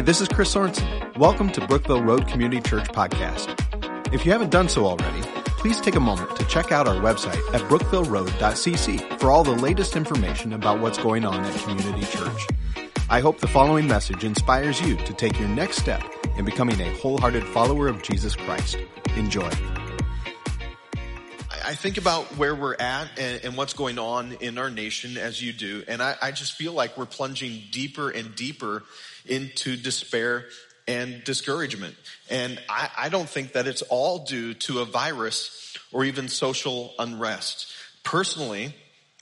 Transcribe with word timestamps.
Hi, 0.00 0.02
this 0.02 0.22
is 0.22 0.28
Chris 0.28 0.54
Sorensen. 0.54 1.14
Welcome 1.18 1.50
to 1.52 1.66
Brookville 1.66 2.02
Road 2.02 2.26
Community 2.26 2.66
Church 2.66 2.88
Podcast. 2.88 3.54
If 4.14 4.24
you 4.24 4.32
haven't 4.32 4.48
done 4.48 4.66
so 4.66 4.86
already, 4.86 5.20
please 5.58 5.78
take 5.78 5.94
a 5.94 6.00
moment 6.00 6.34
to 6.36 6.44
check 6.46 6.72
out 6.72 6.88
our 6.88 6.94
website 6.94 7.36
at 7.52 7.60
brookvilleroad.cc 7.68 9.20
for 9.20 9.30
all 9.30 9.44
the 9.44 9.50
latest 9.50 9.96
information 9.96 10.54
about 10.54 10.80
what's 10.80 10.96
going 10.96 11.26
on 11.26 11.44
at 11.44 11.54
Community 11.60 12.06
Church. 12.06 12.46
I 13.10 13.20
hope 13.20 13.40
the 13.40 13.46
following 13.46 13.86
message 13.86 14.24
inspires 14.24 14.80
you 14.80 14.96
to 14.96 15.12
take 15.12 15.38
your 15.38 15.50
next 15.50 15.76
step 15.76 16.02
in 16.38 16.46
becoming 16.46 16.80
a 16.80 16.90
wholehearted 16.94 17.44
follower 17.44 17.86
of 17.86 18.02
Jesus 18.02 18.34
Christ. 18.34 18.78
Enjoy. 19.16 19.50
I 21.62 21.74
think 21.74 21.98
about 21.98 22.24
where 22.38 22.54
we're 22.54 22.74
at 22.74 23.10
and, 23.18 23.44
and, 23.44 23.54
what's 23.54 23.74
going 23.74 23.98
on 23.98 24.32
in 24.40 24.56
our 24.56 24.70
nation 24.70 25.18
as 25.18 25.42
you 25.42 25.52
do, 25.52 25.84
and 25.86 26.02
I, 26.02 26.16
I 26.22 26.30
just 26.30 26.54
feel 26.54 26.72
like 26.72 26.96
we're 26.96 27.04
plunging 27.04 27.64
deeper 27.70 28.08
and 28.08 28.34
deeper 28.34 28.82
into 29.26 29.76
despair 29.76 30.46
and 30.86 31.22
discouragement. 31.24 31.94
And 32.28 32.60
I, 32.68 32.90
I 32.96 33.08
don't 33.08 33.28
think 33.28 33.52
that 33.52 33.66
it's 33.66 33.82
all 33.82 34.24
due 34.24 34.54
to 34.54 34.80
a 34.80 34.84
virus 34.84 35.76
or 35.92 36.04
even 36.04 36.28
social 36.28 36.94
unrest. 36.98 37.72
Personally, 38.02 38.74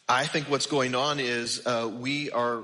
I 0.09 0.27
think 0.27 0.49
what's 0.49 0.67
going 0.67 0.95
on 0.95 1.21
is 1.21 1.67
uh, 1.67 1.91
we 1.93 2.31
are 2.31 2.63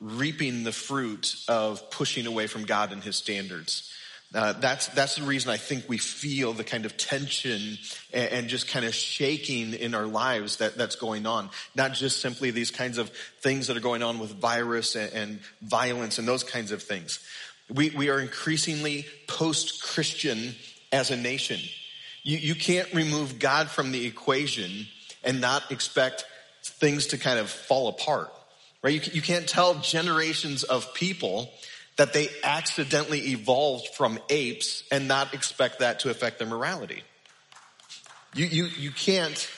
reaping 0.00 0.64
the 0.64 0.72
fruit 0.72 1.36
of 1.48 1.90
pushing 1.90 2.26
away 2.26 2.46
from 2.46 2.64
God 2.64 2.92
and 2.92 3.02
His 3.02 3.16
standards. 3.16 3.92
Uh, 4.36 4.52
that's 4.52 4.88
that's 4.88 5.16
the 5.16 5.22
reason 5.22 5.50
I 5.50 5.56
think 5.56 5.88
we 5.88 5.96
feel 5.96 6.52
the 6.52 6.62
kind 6.62 6.84
of 6.84 6.98
tension 6.98 7.78
and, 8.12 8.32
and, 8.32 8.48
just 8.48 8.68
kind 8.68 8.84
of 8.84 8.94
shaking 8.94 9.72
in 9.72 9.94
our 9.94 10.04
lives 10.04 10.58
that 10.58 10.76
that's 10.76 10.96
going 10.96 11.24
on. 11.24 11.48
Not 11.74 11.94
just 11.94 12.20
simply 12.20 12.50
these 12.50 12.70
kinds 12.70 12.98
of 12.98 13.08
things 13.40 13.68
that 13.68 13.78
are 13.78 13.80
going 13.80 14.02
on 14.02 14.18
with 14.18 14.32
virus 14.32 14.94
and, 14.94 15.10
and 15.14 15.40
violence 15.62 16.18
and 16.18 16.28
those 16.28 16.44
kinds 16.44 16.70
of 16.70 16.82
things. 16.82 17.18
We 17.70 17.88
we 17.88 18.10
are 18.10 18.20
increasingly 18.20 19.06
post-Christian 19.26 20.54
as 20.92 21.10
a 21.10 21.16
nation. 21.16 21.58
You 22.22 22.36
you 22.36 22.54
can't 22.54 22.92
remove 22.92 23.38
God 23.38 23.70
from 23.70 23.90
the 23.90 24.04
equation 24.04 24.86
and 25.24 25.40
not 25.40 25.72
expect 25.72 26.26
things 26.62 27.06
to 27.06 27.16
kind 27.16 27.38
of 27.38 27.48
fall 27.48 27.88
apart, 27.88 28.28
right? 28.82 28.92
You 28.92 29.12
you 29.14 29.22
can't 29.22 29.48
tell 29.48 29.76
generations 29.76 30.62
of 30.62 30.92
people 30.92 31.50
that 31.96 32.12
they 32.12 32.28
accidentally 32.44 33.30
evolved 33.30 33.88
from 33.94 34.18
apes 34.28 34.84
and 34.90 35.08
not 35.08 35.34
expect 35.34 35.78
that 35.78 36.00
to 36.00 36.10
affect 36.10 36.38
their 36.38 36.48
morality. 36.48 37.02
You, 38.34 38.46
you, 38.46 38.64
you 38.78 38.90
can't, 38.90 39.50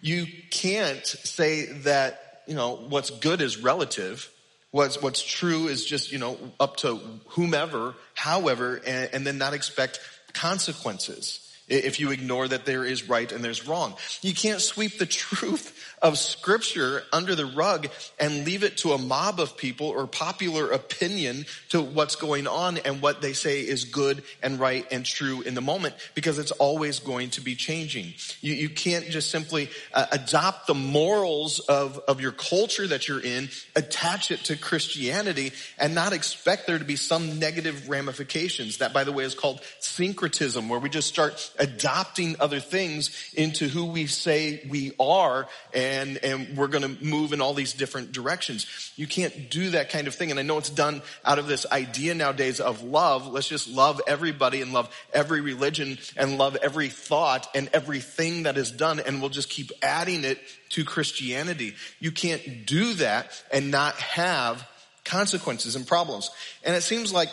you 0.00 0.26
can't 0.50 1.04
say 1.04 1.66
that, 1.82 2.42
you 2.46 2.54
know, 2.54 2.76
what's 2.76 3.10
good 3.10 3.40
is 3.40 3.58
relative. 3.58 4.30
What's, 4.70 5.02
what's 5.02 5.22
true 5.22 5.66
is 5.66 5.84
just, 5.84 6.12
you 6.12 6.18
know, 6.18 6.38
up 6.60 6.76
to 6.78 7.00
whomever, 7.28 7.94
however, 8.14 8.80
and, 8.86 9.10
and 9.12 9.26
then 9.26 9.38
not 9.38 9.52
expect 9.52 10.00
consequences 10.32 11.41
if 11.68 12.00
you 12.00 12.10
ignore 12.10 12.48
that 12.48 12.66
there 12.66 12.84
is 12.84 13.08
right 13.08 13.30
and 13.30 13.44
there's 13.44 13.66
wrong. 13.66 13.94
You 14.20 14.34
can't 14.34 14.60
sweep 14.60 14.98
the 14.98 15.06
truth 15.22 15.78
of 16.02 16.18
scripture 16.18 17.04
under 17.12 17.34
the 17.34 17.46
rug 17.46 17.88
and 18.18 18.44
leave 18.44 18.64
it 18.64 18.76
to 18.78 18.92
a 18.92 18.98
mob 18.98 19.38
of 19.38 19.56
people 19.56 19.86
or 19.86 20.06
popular 20.08 20.70
opinion 20.70 21.46
to 21.68 21.80
what's 21.80 22.16
going 22.16 22.48
on 22.48 22.78
and 22.78 23.00
what 23.00 23.22
they 23.22 23.32
say 23.32 23.60
is 23.60 23.84
good 23.84 24.22
and 24.42 24.58
right 24.58 24.84
and 24.90 25.06
true 25.06 25.42
in 25.42 25.54
the 25.54 25.60
moment 25.60 25.94
because 26.14 26.38
it's 26.38 26.50
always 26.52 26.98
going 26.98 27.30
to 27.30 27.40
be 27.40 27.54
changing. 27.54 28.12
You, 28.40 28.54
you 28.54 28.68
can't 28.68 29.08
just 29.08 29.30
simply 29.30 29.70
uh, 29.94 30.06
adopt 30.10 30.66
the 30.66 30.74
morals 30.74 31.60
of, 31.60 31.98
of 32.08 32.20
your 32.20 32.32
culture 32.32 32.86
that 32.88 33.06
you're 33.06 33.22
in, 33.22 33.48
attach 33.76 34.32
it 34.32 34.40
to 34.44 34.56
Christianity 34.56 35.52
and 35.78 35.94
not 35.94 36.12
expect 36.12 36.66
there 36.66 36.78
to 36.78 36.84
be 36.84 36.96
some 36.96 37.38
negative 37.38 37.88
ramifications. 37.88 38.78
That 38.78 38.92
by 38.92 39.04
the 39.04 39.12
way 39.12 39.22
is 39.22 39.36
called 39.36 39.60
syncretism 39.78 40.68
where 40.68 40.80
we 40.80 40.88
just 40.88 41.08
start 41.08 41.51
adopting 41.58 42.36
other 42.40 42.60
things 42.60 43.32
into 43.34 43.68
who 43.68 43.86
we 43.86 44.06
say 44.06 44.66
we 44.68 44.92
are 44.98 45.48
and 45.72 46.18
and, 46.18 46.56
we're 46.56 46.68
going 46.68 46.96
to 46.96 47.04
move 47.04 47.32
in 47.32 47.40
all 47.40 47.54
these 47.54 47.72
different 47.72 48.12
directions. 48.12 48.92
You 48.96 49.06
can't 49.06 49.50
do 49.50 49.70
that 49.70 49.90
kind 49.90 50.06
of 50.06 50.14
thing. 50.14 50.30
And 50.30 50.38
I 50.38 50.42
know 50.42 50.58
it's 50.58 50.70
done 50.70 51.02
out 51.24 51.38
of 51.38 51.46
this 51.46 51.66
idea 51.70 52.14
nowadays 52.14 52.60
of 52.60 52.82
love. 52.82 53.26
Let's 53.26 53.48
just 53.48 53.68
love 53.68 54.00
everybody 54.06 54.60
and 54.60 54.72
love 54.72 54.94
every 55.12 55.40
religion 55.40 55.98
and 56.16 56.38
love 56.38 56.56
every 56.56 56.88
thought 56.88 57.48
and 57.54 57.70
everything 57.72 58.44
that 58.44 58.56
is 58.56 58.70
done. 58.70 59.00
And 59.00 59.20
we'll 59.20 59.30
just 59.30 59.48
keep 59.48 59.72
adding 59.82 60.24
it 60.24 60.38
to 60.70 60.84
Christianity. 60.84 61.74
You 62.00 62.12
can't 62.12 62.66
do 62.66 62.94
that 62.94 63.30
and 63.52 63.70
not 63.70 63.94
have 63.96 64.66
consequences 65.04 65.76
and 65.76 65.86
problems. 65.86 66.30
And 66.64 66.76
it 66.76 66.82
seems 66.82 67.12
like 67.12 67.28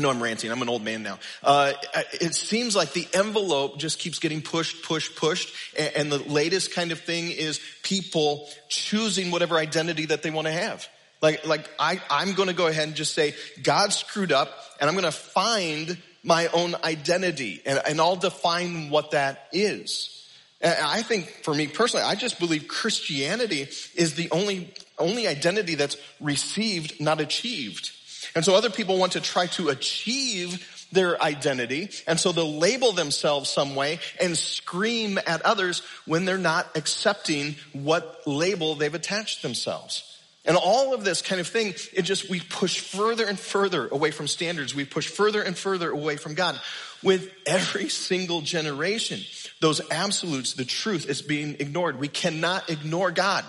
I 0.00 0.02
know 0.02 0.10
I'm 0.10 0.22
ranting. 0.22 0.50
I'm 0.50 0.62
an 0.62 0.70
old 0.70 0.82
man 0.82 1.02
now. 1.02 1.18
Uh, 1.42 1.74
it 2.14 2.34
seems 2.34 2.74
like 2.74 2.94
the 2.94 3.06
envelope 3.12 3.78
just 3.78 3.98
keeps 3.98 4.18
getting 4.18 4.40
pushed, 4.40 4.82
pushed, 4.82 5.14
pushed. 5.14 5.54
And, 5.78 6.10
the 6.10 6.18
latest 6.18 6.72
kind 6.72 6.90
of 6.90 7.00
thing 7.00 7.30
is 7.30 7.60
people 7.82 8.48
choosing 8.70 9.30
whatever 9.30 9.58
identity 9.58 10.06
that 10.06 10.22
they 10.22 10.30
want 10.30 10.46
to 10.46 10.52
have. 10.52 10.88
Like, 11.20 11.46
like 11.46 11.68
I, 11.78 12.00
I'm 12.08 12.32
going 12.32 12.48
to 12.48 12.54
go 12.54 12.66
ahead 12.66 12.88
and 12.88 12.96
just 12.96 13.14
say, 13.14 13.34
God 13.62 13.92
screwed 13.92 14.32
up 14.32 14.48
and 14.80 14.88
I'm 14.88 14.96
going 14.96 15.04
to 15.04 15.12
find 15.12 15.98
my 16.24 16.46
own 16.46 16.74
identity 16.82 17.60
and, 17.66 17.78
and 17.86 18.00
I'll 18.00 18.16
define 18.16 18.88
what 18.88 19.10
that 19.10 19.48
is. 19.52 20.26
And 20.62 20.74
I 20.82 21.02
think 21.02 21.26
for 21.44 21.52
me 21.52 21.66
personally, 21.66 22.06
I 22.06 22.14
just 22.14 22.38
believe 22.38 22.68
Christianity 22.68 23.68
is 23.94 24.14
the 24.14 24.30
only, 24.30 24.72
only 24.98 25.28
identity 25.28 25.74
that's 25.74 25.98
received, 26.20 27.02
not 27.02 27.20
achieved. 27.20 27.92
And 28.34 28.44
so 28.44 28.54
other 28.54 28.70
people 28.70 28.98
want 28.98 29.12
to 29.12 29.20
try 29.20 29.46
to 29.48 29.68
achieve 29.68 30.86
their 30.92 31.20
identity. 31.22 31.90
And 32.06 32.18
so 32.18 32.32
they'll 32.32 32.58
label 32.58 32.92
themselves 32.92 33.50
some 33.50 33.74
way 33.74 34.00
and 34.20 34.36
scream 34.36 35.18
at 35.26 35.42
others 35.42 35.82
when 36.04 36.24
they're 36.24 36.38
not 36.38 36.76
accepting 36.76 37.56
what 37.72 38.26
label 38.26 38.74
they've 38.74 38.94
attached 38.94 39.42
themselves. 39.42 40.06
And 40.46 40.56
all 40.56 40.94
of 40.94 41.04
this 41.04 41.20
kind 41.20 41.40
of 41.40 41.46
thing, 41.46 41.74
it 41.92 42.02
just, 42.02 42.30
we 42.30 42.40
push 42.40 42.80
further 42.80 43.26
and 43.26 43.38
further 43.38 43.86
away 43.88 44.10
from 44.10 44.26
standards. 44.26 44.74
We 44.74 44.86
push 44.86 45.06
further 45.06 45.42
and 45.42 45.56
further 45.56 45.90
away 45.90 46.16
from 46.16 46.34
God. 46.34 46.58
With 47.02 47.30
every 47.46 47.88
single 47.88 48.40
generation, 48.40 49.20
those 49.60 49.80
absolutes, 49.90 50.54
the 50.54 50.64
truth 50.64 51.08
is 51.08 51.20
being 51.20 51.56
ignored. 51.60 51.98
We 51.98 52.08
cannot 52.08 52.70
ignore 52.70 53.10
God. 53.10 53.44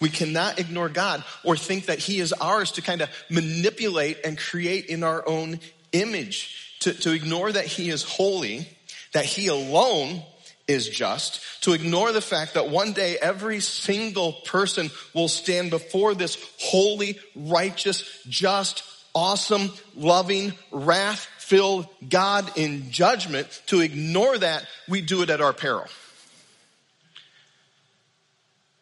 We 0.00 0.08
cannot 0.08 0.58
ignore 0.58 0.88
God 0.88 1.24
or 1.44 1.56
think 1.56 1.86
that 1.86 1.98
He 1.98 2.20
is 2.20 2.32
ours 2.32 2.72
to 2.72 2.82
kind 2.82 3.00
of 3.00 3.10
manipulate 3.28 4.18
and 4.24 4.38
create 4.38 4.86
in 4.86 5.02
our 5.02 5.26
own 5.28 5.60
image. 5.92 6.76
To, 6.80 6.94
to 6.94 7.12
ignore 7.12 7.52
that 7.52 7.66
He 7.66 7.90
is 7.90 8.02
holy, 8.02 8.66
that 9.12 9.24
He 9.24 9.48
alone 9.48 10.22
is 10.66 10.88
just, 10.88 11.40
to 11.62 11.72
ignore 11.72 12.12
the 12.12 12.20
fact 12.20 12.54
that 12.54 12.70
one 12.70 12.92
day 12.92 13.18
every 13.20 13.60
single 13.60 14.32
person 14.32 14.90
will 15.14 15.28
stand 15.28 15.70
before 15.70 16.14
this 16.14 16.38
holy, 16.60 17.18
righteous, 17.34 18.04
just, 18.28 18.84
awesome, 19.14 19.70
loving, 19.96 20.52
wrath 20.70 21.28
filled 21.38 21.88
God 22.08 22.56
in 22.56 22.92
judgment. 22.92 23.62
To 23.66 23.80
ignore 23.80 24.38
that, 24.38 24.64
we 24.88 25.00
do 25.00 25.22
it 25.22 25.30
at 25.30 25.40
our 25.40 25.52
peril. 25.52 25.86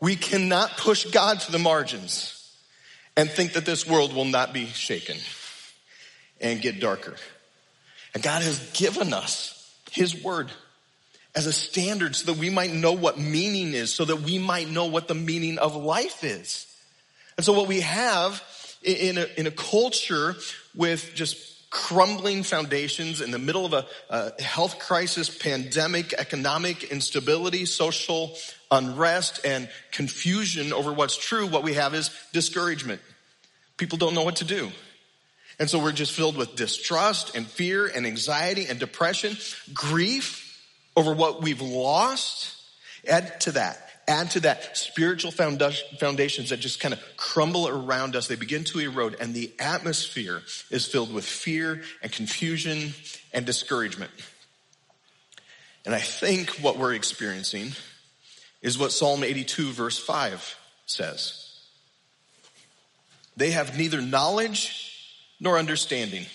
We 0.01 0.17
cannot 0.17 0.77
push 0.77 1.05
God 1.07 1.41
to 1.41 1.53
the 1.53 1.59
margins 1.59 2.35
and 3.17 3.29
think 3.29 3.55
that 3.55 3.67
this 3.67 3.87
world 3.87 4.15
will 4.15 4.25
not 4.25 4.53
be 4.53 4.67
shaken 4.67 5.17
and 6.41 6.63
get 6.63 6.81
darker. 6.81 7.17
And 8.15 8.23
God 8.23 8.43
has 8.43 8.71
given 8.73 9.13
us 9.13 9.75
His 9.91 10.23
Word 10.23 10.51
as 11.35 11.47
a 11.47 11.53
standard 11.53 12.17
so 12.17 12.33
that 12.33 12.39
we 12.39 12.51
might 12.51 12.73
know 12.73 12.93
what 12.93 13.19
meaning 13.19 13.75
is, 13.75 13.93
so 13.93 14.05
that 14.05 14.23
we 14.23 14.39
might 14.39 14.69
know 14.69 14.87
what 14.87 15.09
the 15.09 15.15
meaning 15.15 15.59
of 15.59 15.75
life 15.77 16.25
is. 16.25 16.67
And 17.37 17.45
so 17.45 17.53
what 17.53 17.69
we 17.69 17.81
have 17.81 18.43
in 18.83 19.19
a, 19.19 19.27
in 19.37 19.47
a 19.47 19.51
culture 19.51 20.37
with 20.75 21.13
just 21.15 21.58
crumbling 21.71 22.43
foundations 22.43 23.21
in 23.21 23.31
the 23.31 23.39
middle 23.39 23.67
of 23.67 23.73
a, 23.73 23.87
a 24.11 24.43
health 24.43 24.79
crisis, 24.79 25.29
pandemic, 25.37 26.13
economic 26.15 26.85
instability, 26.85 27.65
social 27.67 28.35
unrest 28.71 29.41
and 29.45 29.69
confusion 29.93 30.73
over 30.73 30.93
what's 30.93 31.17
true, 31.17 31.47
what 31.47 31.63
we 31.63 31.75
have 31.75 31.95
is 31.95 32.11
discouragement. 32.33 33.01
People 33.77 33.99
don't 33.99 34.15
know 34.15 34.25
what 34.25 34.37
to 34.37 34.45
do. 34.45 34.71
And 35.59 35.69
so 35.69 35.83
we're 35.83 35.93
just 35.93 36.13
filled 36.13 36.37
with 36.37 36.55
distrust 36.55 37.35
and 37.35 37.47
fear 37.47 37.87
and 37.87 38.07
anxiety 38.07 38.67
and 38.67 38.79
depression, 38.79 39.37
grief 39.75 40.45
over 40.97 41.13
what 41.13 41.43
we've 41.43 41.61
lost. 41.61 42.55
Add 43.07 43.41
to 43.43 43.53
that, 43.53 43.88
add 44.09 44.31
to 44.33 44.41
that 44.41 44.77
spiritual 44.77 45.31
foundations 45.31 46.51
that 46.51 46.59
just 46.59 46.81
kind 46.81 46.95
of 46.95 47.01
crumble 47.17 47.69
around 47.69 48.17
us. 48.17 48.27
They 48.27 48.37
begin 48.37 48.65
to 48.65 48.81
erode 48.81 49.17
and 49.21 49.35
the 49.35 49.53
atmosphere 49.59 50.43
is 50.71 50.87
filled 50.87 51.13
with 51.13 51.25
fear 51.25 51.83
and 52.03 52.11
confusion 52.11 52.95
and 53.33 53.47
discouragement. 53.47 54.11
And 55.85 55.95
I 55.95 56.01
think 56.01 56.51
what 56.61 56.79
we're 56.79 56.95
experiencing 56.95 57.73
is 58.63 58.79
what 58.79 58.93
Psalm 58.93 59.23
82 59.23 59.73
verse 59.73 59.99
5 59.99 60.57
says. 60.87 61.45
They 63.37 63.53
have 63.53 63.79
neither 63.79 64.03
knowledge 64.03 64.97
nor 65.39 65.59
understanding. 65.59 66.27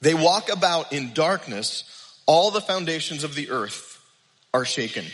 They 0.00 0.14
walk 0.14 0.50
about 0.50 0.92
in 0.92 1.12
darkness. 1.12 1.84
All 2.26 2.50
the 2.50 2.60
foundations 2.60 3.24
of 3.24 3.34
the 3.34 3.50
earth 3.50 4.00
are 4.54 4.64
shaken. 4.64 5.04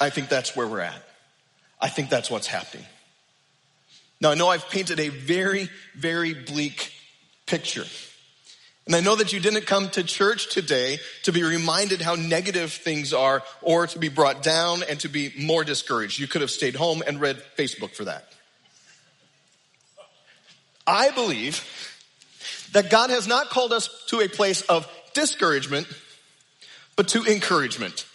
I 0.00 0.10
think 0.10 0.28
that's 0.28 0.54
where 0.56 0.66
we're 0.66 0.80
at. 0.80 1.02
I 1.80 1.88
think 1.88 2.10
that's 2.10 2.30
what's 2.30 2.46
happening. 2.46 2.86
Now, 4.20 4.30
I 4.30 4.34
know 4.34 4.48
I've 4.48 4.68
painted 4.68 4.98
a 4.98 5.08
very, 5.08 5.68
very 5.94 6.34
bleak 6.34 6.92
picture. 7.46 7.84
And 8.86 8.96
I 8.96 9.00
know 9.00 9.16
that 9.16 9.34
you 9.34 9.38
didn't 9.38 9.66
come 9.66 9.90
to 9.90 10.02
church 10.02 10.48
today 10.52 10.98
to 11.24 11.32
be 11.32 11.42
reminded 11.42 12.00
how 12.00 12.14
negative 12.14 12.72
things 12.72 13.12
are 13.12 13.42
or 13.60 13.86
to 13.86 13.98
be 13.98 14.08
brought 14.08 14.42
down 14.42 14.82
and 14.88 14.98
to 15.00 15.08
be 15.08 15.30
more 15.38 15.62
discouraged. 15.62 16.18
You 16.18 16.26
could 16.26 16.40
have 16.40 16.50
stayed 16.50 16.74
home 16.74 17.02
and 17.06 17.20
read 17.20 17.36
Facebook 17.56 17.90
for 17.90 18.06
that. 18.06 18.32
I 20.86 21.10
believe 21.10 21.62
that 22.72 22.88
God 22.88 23.10
has 23.10 23.26
not 23.26 23.50
called 23.50 23.74
us 23.74 23.90
to 24.06 24.20
a 24.20 24.28
place 24.28 24.62
of 24.62 24.90
discouragement, 25.12 25.86
but 26.96 27.08
to 27.08 27.24
encouragement. 27.24 28.06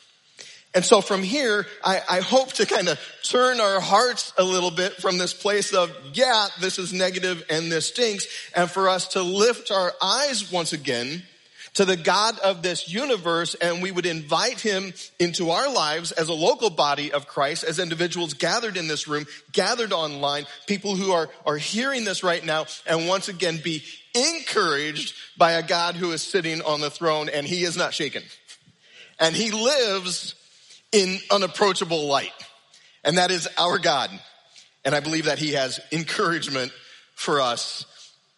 And 0.76 0.84
so 0.84 1.02
from 1.02 1.22
here, 1.22 1.68
I, 1.84 2.02
I 2.10 2.22
hope 2.22 2.54
to 2.54 2.66
kind 2.66 2.90
of 2.90 3.00
turn 3.24 3.60
our 3.60 3.80
hearts 3.80 4.34
a 4.38 4.44
little 4.44 4.72
bit 4.72 4.94
from 4.94 5.20
this 5.20 5.34
place 5.34 5.72
of, 5.72 5.92
yeah, 6.14 6.48
this 6.60 6.80
is 6.80 6.92
negative 6.92 7.44
and 7.50 7.72
this 7.72 7.88
stinks, 7.88 8.28
and 8.56 8.70
for 8.70 8.90
us 8.90 9.10
to 9.10 9.22
lift 9.22 9.72
our 9.72 9.94
eyes 10.02 10.52
once 10.52 10.74
again 10.74 11.24
to 11.76 11.86
the 11.86 11.98
God 11.98 12.38
of 12.40 12.62
this 12.62 12.92
universe, 12.92 13.56
and 13.56 13.82
we 13.82 13.92
would 13.92 14.06
invite 14.06 14.60
him 14.60 14.94
into 15.20 15.50
our 15.50 15.72
lives 15.72 16.12
as 16.12 16.30
a 16.30 16.34
local 16.34 16.70
body 16.70 17.12
of 17.12 17.28
Christ, 17.28 17.64
as 17.64 17.80
individuals 17.80 18.34
gathered 18.34 18.78
in 18.78 18.88
this 18.88 19.08
room, 19.08 19.26
gathered 19.52 19.92
online, 19.92 20.46
people 20.68 20.96
who 20.96 21.12
are, 21.12 21.30
are 21.46 21.58
hearing 21.58 22.04
this 22.04 22.24
right 22.24 22.44
now, 22.46 22.66
and 22.86 23.08
once 23.08 23.28
again 23.28 23.60
be 23.64 23.84
encouraged 24.14 25.16
by 25.38 25.54
a 25.54 25.64
God 25.64 25.96
who 25.96 26.12
is 26.12 26.22
sitting 26.22 26.62
on 26.62 26.82
the 26.82 26.92
throne 26.92 27.30
and 27.30 27.48
he 27.48 27.64
is 27.64 27.76
not 27.76 27.94
shaken. 27.94 28.22
And 29.20 29.36
he 29.36 29.50
lives 29.50 30.36
in 30.94 31.20
unapproachable 31.32 32.08
light. 32.08 32.32
And 33.04 33.18
that 33.18 33.32
is 33.32 33.50
our 33.58 33.80
God. 33.80 34.10
And 34.86 34.96
I 34.96 35.00
believe 35.02 35.26
that 35.26 35.40
he 35.40 35.54
has 35.54 35.80
encouragement 35.92 36.72
for 37.16 37.42
us 37.42 37.86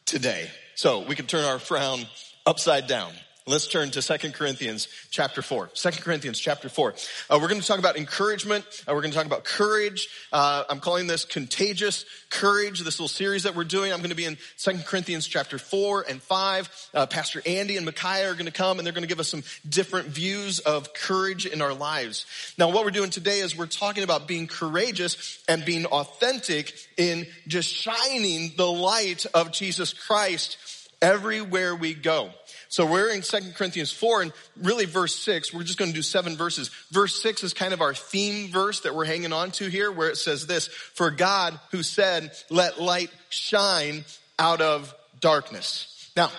today. 0.05 0.49
So 0.75 1.01
we 1.01 1.15
can 1.15 1.27
turn 1.27 1.45
our 1.45 1.59
frown 1.59 2.05
upside 2.45 2.87
down. 2.87 3.11
Let's 3.47 3.67
turn 3.67 3.91
to 3.91 4.01
Second 4.01 4.33
Corinthians 4.33 4.87
chapter 5.11 5.43
4. 5.43 5.67
2 5.67 5.89
Corinthians 6.01 6.39
chapter 6.39 6.67
4. 6.67 6.95
Uh, 7.29 7.37
we're 7.39 7.47
going 7.47 7.61
to 7.61 7.67
talk 7.67 7.77
about 7.77 7.95
encouragement. 7.95 8.65
Uh, 8.87 8.95
we're 8.95 9.01
going 9.01 9.11
to 9.11 9.15
talk 9.15 9.27
about 9.27 9.43
courage. 9.43 10.09
Uh, 10.33 10.63
I'm 10.67 10.79
calling 10.79 11.05
this 11.05 11.25
contagious 11.25 12.05
courage, 12.31 12.79
this 12.79 12.99
little 12.99 13.07
series 13.07 13.43
that 13.43 13.53
we're 13.53 13.63
doing. 13.63 13.93
I'm 13.93 13.99
going 13.99 14.09
to 14.09 14.15
be 14.15 14.25
in 14.25 14.39
Second 14.55 14.87
Corinthians 14.87 15.27
chapter 15.27 15.59
4 15.59 16.07
and 16.09 16.23
5. 16.23 16.89
Uh, 16.95 17.05
Pastor 17.05 17.43
Andy 17.45 17.77
and 17.77 17.85
Micaiah 17.85 18.31
are 18.31 18.33
going 18.33 18.47
to 18.47 18.51
come 18.51 18.79
and 18.79 18.85
they're 18.85 18.93
going 18.93 19.03
to 19.03 19.07
give 19.07 19.19
us 19.19 19.29
some 19.29 19.43
different 19.69 20.07
views 20.07 20.57
of 20.57 20.95
courage 20.95 21.45
in 21.45 21.61
our 21.61 21.75
lives. 21.75 22.25
Now, 22.57 22.71
what 22.71 22.83
we're 22.83 22.89
doing 22.89 23.11
today 23.11 23.41
is 23.41 23.55
we're 23.55 23.67
talking 23.67 24.03
about 24.03 24.27
being 24.27 24.47
courageous 24.47 25.43
and 25.47 25.63
being 25.63 25.85
authentic 25.85 26.73
in 26.97 27.27
just 27.45 27.71
shining 27.71 28.53
the 28.57 28.71
light 28.71 29.27
of 29.35 29.51
Jesus 29.51 29.93
Christ 29.93 30.57
everywhere 30.99 31.75
we 31.75 31.93
go. 31.93 32.31
So 32.75 32.85
we're 32.85 33.09
in 33.09 33.21
2 33.21 33.53
Corinthians 33.55 33.93
4 33.93 34.23
and 34.23 34.33
really 34.61 34.83
verse 34.83 35.15
6, 35.15 35.53
we're 35.53 35.63
just 35.63 35.77
going 35.77 35.91
to 35.91 35.95
do 35.95 36.01
seven 36.01 36.35
verses. 36.35 36.67
Verse 36.91 37.21
6 37.21 37.45
is 37.45 37.53
kind 37.53 37.73
of 37.73 37.79
our 37.79 37.93
theme 37.93 38.51
verse 38.51 38.81
that 38.81 38.93
we're 38.93 39.05
hanging 39.05 39.31
on 39.31 39.51
to 39.51 39.69
here 39.69 39.89
where 39.89 40.09
it 40.09 40.17
says 40.17 40.45
this, 40.45 40.67
for 40.67 41.09
God 41.09 41.57
who 41.71 41.83
said, 41.83 42.33
let 42.49 42.81
light 42.81 43.11
shine 43.29 44.03
out 44.37 44.59
of 44.59 44.93
darkness. 45.21 46.11
Now, 46.17 46.29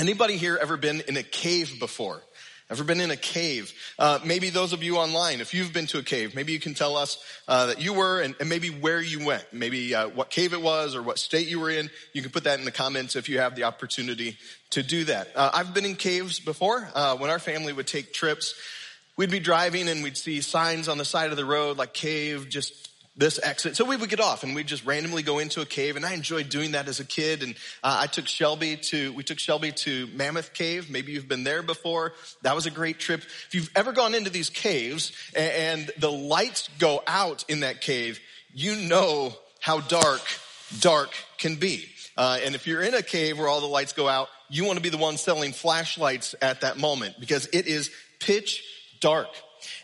anybody 0.00 0.38
here 0.38 0.58
ever 0.60 0.76
been 0.76 1.02
in 1.06 1.16
a 1.16 1.22
cave 1.22 1.78
before? 1.78 2.20
Ever 2.70 2.82
been 2.82 3.00
in 3.00 3.10
a 3.10 3.16
cave? 3.16 3.74
Uh, 3.98 4.18
maybe 4.24 4.48
those 4.48 4.72
of 4.72 4.82
you 4.82 4.96
online, 4.96 5.42
if 5.42 5.52
you've 5.52 5.74
been 5.74 5.86
to 5.88 5.98
a 5.98 6.02
cave, 6.02 6.34
maybe 6.34 6.52
you 6.52 6.58
can 6.58 6.72
tell 6.72 6.96
us 6.96 7.22
uh, 7.46 7.66
that 7.66 7.80
you 7.82 7.92
were 7.92 8.22
and, 8.22 8.34
and, 8.40 8.48
maybe 8.48 8.70
where 8.70 9.02
you 9.02 9.24
went, 9.26 9.44
maybe 9.52 9.94
uh, 9.94 10.08
what 10.08 10.30
cave 10.30 10.54
it 10.54 10.62
was 10.62 10.96
or 10.96 11.02
what 11.02 11.18
state 11.18 11.46
you 11.46 11.60
were 11.60 11.68
in. 11.68 11.90
You 12.14 12.22
can 12.22 12.30
put 12.30 12.44
that 12.44 12.58
in 12.58 12.64
the 12.64 12.72
comments 12.72 13.16
if 13.16 13.28
you 13.28 13.38
have 13.38 13.54
the 13.54 13.64
opportunity 13.64 14.38
to 14.70 14.82
do 14.82 15.04
that. 15.04 15.28
Uh, 15.36 15.50
I've 15.52 15.74
been 15.74 15.84
in 15.84 15.94
caves 15.94 16.40
before. 16.40 16.88
Uh, 16.94 17.16
when 17.16 17.28
our 17.28 17.38
family 17.38 17.74
would 17.74 17.86
take 17.86 18.14
trips, 18.14 18.54
we'd 19.18 19.30
be 19.30 19.40
driving 19.40 19.86
and 19.88 20.02
we'd 20.02 20.16
see 20.16 20.40
signs 20.40 20.88
on 20.88 20.96
the 20.96 21.04
side 21.04 21.30
of 21.30 21.36
the 21.36 21.44
road 21.44 21.76
like 21.76 21.92
cave, 21.92 22.48
just 22.48 22.88
this 23.16 23.38
exit. 23.42 23.76
So 23.76 23.84
we 23.84 23.96
would 23.96 24.10
get 24.10 24.20
off 24.20 24.42
and 24.42 24.54
we'd 24.54 24.66
just 24.66 24.84
randomly 24.84 25.22
go 25.22 25.38
into 25.38 25.60
a 25.60 25.66
cave 25.66 25.96
and 25.96 26.04
I 26.04 26.14
enjoyed 26.14 26.48
doing 26.48 26.72
that 26.72 26.88
as 26.88 26.98
a 26.98 27.04
kid. 27.04 27.42
And 27.42 27.54
uh, 27.82 27.98
I 28.00 28.06
took 28.06 28.26
Shelby 28.26 28.76
to, 28.76 29.12
we 29.12 29.22
took 29.22 29.38
Shelby 29.38 29.70
to 29.72 30.08
Mammoth 30.08 30.52
Cave. 30.52 30.90
Maybe 30.90 31.12
you've 31.12 31.28
been 31.28 31.44
there 31.44 31.62
before. 31.62 32.14
That 32.42 32.56
was 32.56 32.66
a 32.66 32.70
great 32.70 32.98
trip. 32.98 33.22
If 33.46 33.54
you've 33.54 33.70
ever 33.76 33.92
gone 33.92 34.14
into 34.14 34.30
these 34.30 34.50
caves 34.50 35.12
and, 35.34 35.80
and 35.80 35.90
the 35.98 36.10
lights 36.10 36.68
go 36.78 37.02
out 37.06 37.44
in 37.48 37.60
that 37.60 37.80
cave, 37.80 38.18
you 38.52 38.74
know 38.88 39.34
how 39.60 39.80
dark, 39.80 40.22
dark 40.80 41.10
can 41.38 41.56
be. 41.56 41.86
Uh, 42.16 42.38
and 42.44 42.54
if 42.54 42.66
you're 42.66 42.82
in 42.82 42.94
a 42.94 43.02
cave 43.02 43.38
where 43.38 43.48
all 43.48 43.60
the 43.60 43.66
lights 43.66 43.92
go 43.92 44.08
out, 44.08 44.28
you 44.48 44.64
want 44.64 44.76
to 44.76 44.82
be 44.82 44.88
the 44.88 44.98
one 44.98 45.16
selling 45.16 45.52
flashlights 45.52 46.34
at 46.42 46.60
that 46.60 46.78
moment 46.78 47.14
because 47.18 47.46
it 47.52 47.66
is 47.66 47.90
pitch 48.18 48.64
dark. 49.00 49.28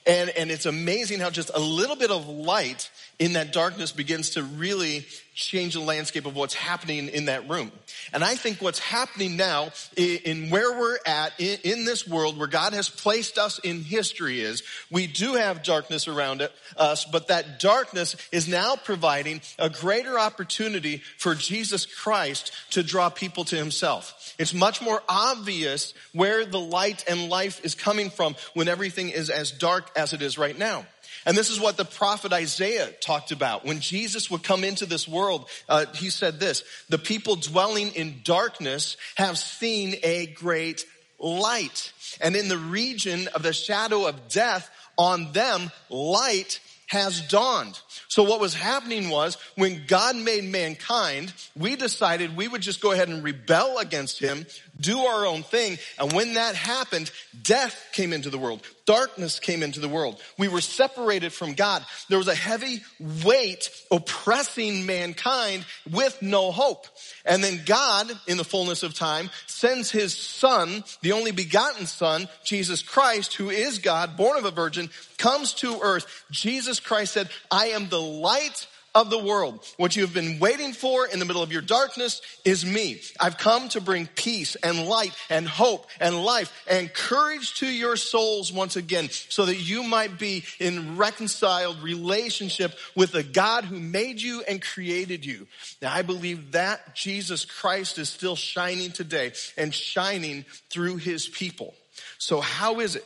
And, 0.06 0.30
and 0.30 0.50
it's 0.50 0.66
amazing 0.66 1.20
how 1.20 1.30
just 1.30 1.50
a 1.54 1.58
little 1.58 1.96
bit 1.96 2.10
of 2.10 2.28
light 2.28 2.90
in 3.20 3.34
that 3.34 3.52
darkness 3.52 3.92
begins 3.92 4.30
to 4.30 4.42
really 4.42 5.04
change 5.34 5.74
the 5.74 5.80
landscape 5.80 6.26
of 6.26 6.34
what's 6.34 6.54
happening 6.54 7.08
in 7.08 7.26
that 7.26 7.48
room. 7.48 7.70
And 8.12 8.24
I 8.24 8.34
think 8.34 8.60
what's 8.60 8.78
happening 8.78 9.36
now 9.36 9.70
in 9.96 10.48
where 10.50 10.72
we're 10.72 10.98
at 11.06 11.38
in 11.38 11.84
this 11.84 12.08
world 12.08 12.38
where 12.38 12.48
God 12.48 12.72
has 12.72 12.88
placed 12.88 13.38
us 13.38 13.58
in 13.58 13.82
history 13.82 14.40
is 14.40 14.62
we 14.90 15.06
do 15.06 15.34
have 15.34 15.62
darkness 15.62 16.08
around 16.08 16.48
us, 16.76 17.04
but 17.04 17.28
that 17.28 17.60
darkness 17.60 18.16
is 18.32 18.48
now 18.48 18.74
providing 18.74 19.42
a 19.58 19.70
greater 19.70 20.18
opportunity 20.18 21.02
for 21.18 21.34
Jesus 21.34 21.86
Christ 21.86 22.52
to 22.70 22.82
draw 22.82 23.10
people 23.10 23.44
to 23.44 23.56
himself. 23.56 24.34
It's 24.38 24.54
much 24.54 24.80
more 24.80 25.02
obvious 25.08 25.92
where 26.12 26.46
the 26.46 26.60
light 26.60 27.04
and 27.06 27.28
life 27.28 27.64
is 27.64 27.74
coming 27.74 28.08
from 28.08 28.34
when 28.54 28.68
everything 28.68 29.10
is 29.10 29.28
as 29.28 29.52
dark 29.52 29.90
as 29.94 30.14
it 30.14 30.22
is 30.22 30.38
right 30.38 30.58
now. 30.58 30.86
And 31.26 31.36
this 31.36 31.50
is 31.50 31.60
what 31.60 31.76
the 31.76 31.84
prophet 31.84 32.32
Isaiah 32.32 32.90
talked 33.00 33.30
about. 33.30 33.64
When 33.64 33.80
Jesus 33.80 34.30
would 34.30 34.42
come 34.42 34.64
into 34.64 34.86
this 34.86 35.06
world, 35.06 35.48
uh, 35.68 35.86
he 35.94 36.10
said 36.10 36.40
this, 36.40 36.64
the 36.88 36.98
people 36.98 37.36
dwelling 37.36 37.94
in 37.94 38.20
darkness 38.24 38.96
have 39.16 39.38
seen 39.38 39.96
a 40.02 40.26
great 40.26 40.84
light. 41.18 41.92
And 42.20 42.34
in 42.34 42.48
the 42.48 42.58
region 42.58 43.28
of 43.34 43.42
the 43.42 43.52
shadow 43.52 44.06
of 44.06 44.28
death, 44.28 44.70
on 44.96 45.32
them 45.32 45.70
light 45.88 46.60
has 46.90 47.20
dawned. 47.28 47.78
So 48.08 48.24
what 48.24 48.40
was 48.40 48.52
happening 48.52 49.10
was 49.10 49.36
when 49.54 49.84
God 49.86 50.16
made 50.16 50.42
mankind, 50.42 51.32
we 51.56 51.76
decided 51.76 52.36
we 52.36 52.48
would 52.48 52.62
just 52.62 52.80
go 52.80 52.90
ahead 52.90 53.08
and 53.08 53.22
rebel 53.22 53.78
against 53.78 54.18
him, 54.18 54.44
do 54.80 54.98
our 54.98 55.26
own 55.26 55.42
thing. 55.42 55.78
And 55.98 56.12
when 56.12 56.34
that 56.34 56.54
happened, 56.54 57.10
death 57.42 57.88
came 57.92 58.12
into 58.12 58.30
the 58.30 58.38
world. 58.38 58.62
Darkness 58.86 59.38
came 59.38 59.62
into 59.62 59.78
the 59.78 59.88
world. 59.88 60.20
We 60.38 60.48
were 60.48 60.60
separated 60.60 61.32
from 61.32 61.54
God. 61.54 61.84
There 62.08 62.18
was 62.18 62.28
a 62.28 62.34
heavy 62.34 62.80
weight 63.24 63.70
oppressing 63.90 64.86
mankind 64.86 65.64
with 65.90 66.20
no 66.22 66.50
hope. 66.50 66.86
And 67.24 67.44
then 67.44 67.62
God, 67.64 68.10
in 68.26 68.36
the 68.36 68.44
fullness 68.44 68.82
of 68.82 68.94
time, 68.94 69.30
sends 69.46 69.90
his 69.90 70.16
son, 70.16 70.82
the 71.02 71.12
only 71.12 71.30
begotten 71.30 71.86
son, 71.86 72.28
Jesus 72.42 72.82
Christ, 72.82 73.34
who 73.34 73.50
is 73.50 73.78
God, 73.78 74.16
born 74.16 74.38
of 74.38 74.44
a 74.44 74.50
virgin, 74.50 74.90
comes 75.18 75.54
to 75.54 75.80
earth. 75.82 76.24
Jesus 76.30 76.80
Christ 76.80 77.12
said, 77.12 77.28
I 77.50 77.68
am 77.68 77.88
the 77.88 78.00
light 78.00 78.66
of 78.94 79.10
the 79.10 79.18
world. 79.18 79.64
What 79.76 79.96
you 79.96 80.02
have 80.02 80.14
been 80.14 80.38
waiting 80.38 80.72
for 80.72 81.06
in 81.06 81.18
the 81.18 81.24
middle 81.24 81.42
of 81.42 81.52
your 81.52 81.62
darkness 81.62 82.20
is 82.44 82.64
me. 82.64 83.00
I've 83.20 83.38
come 83.38 83.68
to 83.70 83.80
bring 83.80 84.06
peace 84.06 84.56
and 84.56 84.86
light 84.86 85.14
and 85.28 85.46
hope 85.46 85.86
and 86.00 86.24
life 86.24 86.52
and 86.68 86.92
courage 86.92 87.54
to 87.60 87.66
your 87.66 87.96
souls 87.96 88.52
once 88.52 88.76
again 88.76 89.08
so 89.10 89.46
that 89.46 89.56
you 89.56 89.82
might 89.82 90.18
be 90.18 90.44
in 90.58 90.96
reconciled 90.96 91.82
relationship 91.82 92.72
with 92.94 93.12
the 93.12 93.22
God 93.22 93.64
who 93.64 93.78
made 93.78 94.20
you 94.20 94.42
and 94.48 94.60
created 94.60 95.24
you. 95.24 95.46
Now 95.80 95.92
I 95.92 96.02
believe 96.02 96.52
that 96.52 96.94
Jesus 96.94 97.44
Christ 97.44 97.98
is 97.98 98.08
still 98.08 98.36
shining 98.36 98.90
today 98.90 99.32
and 99.56 99.74
shining 99.74 100.44
through 100.68 100.96
his 100.96 101.28
people. 101.28 101.74
So 102.18 102.40
how 102.40 102.80
is 102.80 102.96
it 102.96 103.04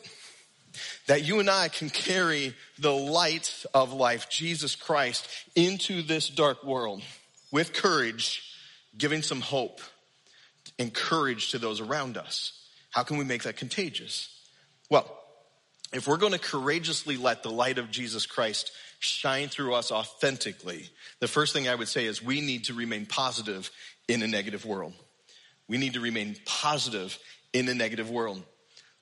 that 1.06 1.24
you 1.24 1.40
and 1.40 1.50
I 1.50 1.68
can 1.68 1.90
carry 1.90 2.54
the 2.78 2.92
light 2.92 3.64
of 3.74 3.92
life, 3.92 4.28
Jesus 4.28 4.74
Christ, 4.76 5.28
into 5.54 6.02
this 6.02 6.28
dark 6.28 6.64
world 6.64 7.02
with 7.50 7.72
courage, 7.72 8.42
giving 8.96 9.22
some 9.22 9.40
hope 9.40 9.80
and 10.78 10.92
courage 10.92 11.50
to 11.50 11.58
those 11.58 11.80
around 11.80 12.16
us. 12.16 12.66
How 12.90 13.02
can 13.02 13.18
we 13.18 13.24
make 13.24 13.42
that 13.42 13.56
contagious? 13.56 14.28
Well, 14.90 15.06
if 15.92 16.08
we're 16.08 16.16
going 16.16 16.32
to 16.32 16.38
courageously 16.38 17.16
let 17.16 17.42
the 17.42 17.50
light 17.50 17.78
of 17.78 17.90
Jesus 17.90 18.26
Christ 18.26 18.72
shine 18.98 19.48
through 19.48 19.74
us 19.74 19.92
authentically, 19.92 20.88
the 21.20 21.28
first 21.28 21.52
thing 21.52 21.68
I 21.68 21.74
would 21.74 21.88
say 21.88 22.06
is 22.06 22.22
we 22.22 22.40
need 22.40 22.64
to 22.64 22.74
remain 22.74 23.06
positive 23.06 23.70
in 24.08 24.22
a 24.22 24.26
negative 24.26 24.64
world. 24.64 24.92
We 25.68 25.78
need 25.78 25.94
to 25.94 26.00
remain 26.00 26.36
positive 26.44 27.18
in 27.52 27.68
a 27.68 27.74
negative 27.74 28.10
world. 28.10 28.42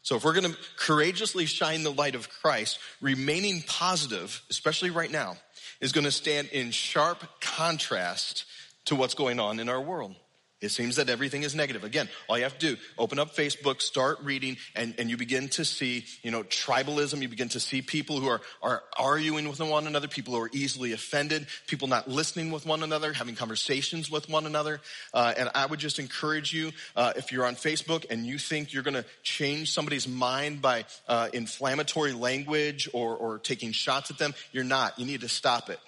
So 0.02 0.16
if 0.16 0.24
we're 0.24 0.34
going 0.34 0.52
to 0.52 0.58
courageously 0.76 1.46
shine 1.46 1.84
the 1.84 1.92
light 1.92 2.14
of 2.14 2.28
Christ, 2.28 2.78
remaining 3.00 3.62
positive, 3.66 4.42
especially 4.50 4.90
right 4.90 5.10
now, 5.10 5.36
is 5.80 5.92
going 5.92 6.04
to 6.04 6.10
stand 6.10 6.48
in 6.48 6.72
sharp 6.72 7.24
contrast 7.40 8.44
to 8.86 8.96
what's 8.96 9.14
going 9.14 9.38
on 9.38 9.60
in 9.60 9.68
our 9.68 9.80
world. 9.80 10.16
It 10.62 10.70
seems 10.70 10.96
that 10.96 11.10
everything 11.10 11.42
is 11.42 11.54
negative. 11.54 11.82
Again, 11.82 12.08
all 12.28 12.38
you 12.38 12.44
have 12.44 12.58
to 12.58 12.74
do, 12.74 12.80
open 12.96 13.18
up 13.18 13.34
Facebook, 13.34 13.82
start 13.82 14.18
reading, 14.22 14.56
and, 14.76 14.94
and 14.98 15.10
you 15.10 15.16
begin 15.16 15.48
to 15.50 15.64
see, 15.64 16.04
you 16.22 16.30
know, 16.30 16.44
tribalism. 16.44 17.20
You 17.20 17.28
begin 17.28 17.48
to 17.50 17.60
see 17.60 17.82
people 17.82 18.20
who 18.20 18.28
are, 18.28 18.40
are 18.62 18.82
arguing 18.96 19.48
with 19.48 19.60
one 19.60 19.86
another, 19.86 20.06
people 20.06 20.34
who 20.34 20.40
are 20.40 20.50
easily 20.52 20.92
offended, 20.92 21.46
people 21.66 21.88
not 21.88 22.08
listening 22.08 22.52
with 22.52 22.64
one 22.64 22.82
another, 22.82 23.12
having 23.12 23.34
conversations 23.34 24.10
with 24.10 24.28
one 24.28 24.46
another. 24.46 24.80
Uh, 25.12 25.34
and 25.36 25.50
I 25.54 25.66
would 25.66 25.80
just 25.80 25.98
encourage 25.98 26.52
you, 26.52 26.70
uh, 26.94 27.12
if 27.16 27.32
you're 27.32 27.44
on 27.44 27.56
Facebook 27.56 28.06
and 28.08 28.24
you 28.24 28.38
think 28.38 28.72
you're 28.72 28.84
going 28.84 28.94
to 28.94 29.04
change 29.24 29.72
somebody's 29.72 30.06
mind 30.06 30.62
by 30.62 30.84
uh, 31.08 31.28
inflammatory 31.32 32.12
language 32.12 32.88
or, 32.92 33.16
or 33.16 33.38
taking 33.38 33.72
shots 33.72 34.10
at 34.12 34.18
them, 34.18 34.32
you're 34.52 34.64
not. 34.64 34.98
You 34.98 35.06
need 35.06 35.22
to 35.22 35.28
stop 35.28 35.70
it. 35.70 35.80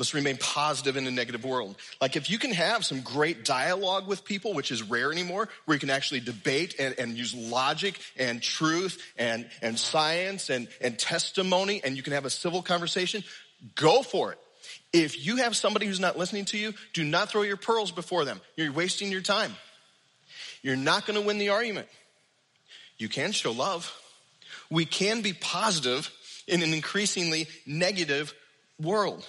Let's 0.00 0.14
remain 0.14 0.38
positive 0.38 0.96
in 0.96 1.06
a 1.06 1.10
negative 1.10 1.44
world. 1.44 1.76
Like 2.00 2.16
if 2.16 2.30
you 2.30 2.38
can 2.38 2.52
have 2.52 2.86
some 2.86 3.02
great 3.02 3.44
dialogue 3.44 4.08
with 4.08 4.24
people, 4.24 4.54
which 4.54 4.72
is 4.72 4.82
rare 4.82 5.12
anymore, 5.12 5.50
where 5.66 5.74
you 5.74 5.78
can 5.78 5.90
actually 5.90 6.20
debate 6.20 6.76
and, 6.78 6.98
and 6.98 7.18
use 7.18 7.34
logic 7.34 8.00
and 8.16 8.40
truth 8.40 8.98
and, 9.18 9.46
and 9.60 9.78
science 9.78 10.48
and, 10.48 10.68
and 10.80 10.98
testimony 10.98 11.82
and 11.84 11.98
you 11.98 12.02
can 12.02 12.14
have 12.14 12.24
a 12.24 12.30
civil 12.30 12.62
conversation, 12.62 13.22
go 13.74 14.02
for 14.02 14.32
it. 14.32 14.38
If 14.90 15.26
you 15.26 15.36
have 15.36 15.54
somebody 15.54 15.84
who's 15.84 16.00
not 16.00 16.16
listening 16.16 16.46
to 16.46 16.56
you, 16.56 16.72
do 16.94 17.04
not 17.04 17.28
throw 17.28 17.42
your 17.42 17.58
pearls 17.58 17.92
before 17.92 18.24
them. 18.24 18.40
You're 18.56 18.72
wasting 18.72 19.12
your 19.12 19.20
time. 19.20 19.52
You're 20.62 20.76
not 20.76 21.04
going 21.06 21.20
to 21.20 21.26
win 21.26 21.36
the 21.36 21.50
argument. 21.50 21.88
You 22.96 23.10
can 23.10 23.32
show 23.32 23.52
love. 23.52 23.94
We 24.70 24.86
can 24.86 25.20
be 25.20 25.34
positive 25.34 26.10
in 26.46 26.62
an 26.62 26.72
increasingly 26.72 27.48
negative 27.66 28.32
world. 28.80 29.28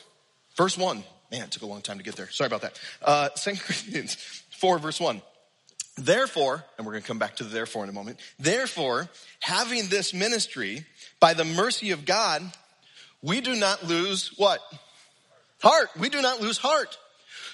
Verse 0.56 0.78
1. 0.78 1.04
Man, 1.32 1.44
it 1.44 1.52
took 1.52 1.64
a 1.64 1.66
long 1.66 1.82
time 1.82 1.98
to 1.98 2.04
get 2.04 2.16
there. 2.16 2.30
Sorry 2.30 2.48
about 2.48 2.62
that. 2.62 2.80
Uh, 3.02 3.30
2 3.36 3.52
Corinthians 3.52 4.16
4, 4.52 4.80
verse 4.80 5.00
1. 5.00 5.22
Therefore, 5.98 6.64
and 6.78 6.86
we're 6.86 6.94
going 6.94 7.04
to 7.04 7.08
come 7.08 7.20
back 7.20 7.38
to 7.38 7.44
the 7.44 7.50
therefore 7.50 7.84
in 7.84 7.90
a 7.90 7.94
moment. 7.94 8.20
Therefore, 8.40 9.10
having 9.40 9.88
this 9.88 10.14
ministry, 10.14 10.86
by 11.20 11.34
the 11.34 11.46
mercy 11.46 11.92
of 11.92 12.06
God, 12.06 12.42
we 13.22 13.42
do 13.42 13.56
not 13.56 13.84
lose 13.84 14.34
what? 14.38 14.62
Heart. 15.62 15.90
We 15.98 16.10
do 16.10 16.22
not 16.22 16.42
lose 16.42 16.58
heart. 16.58 16.98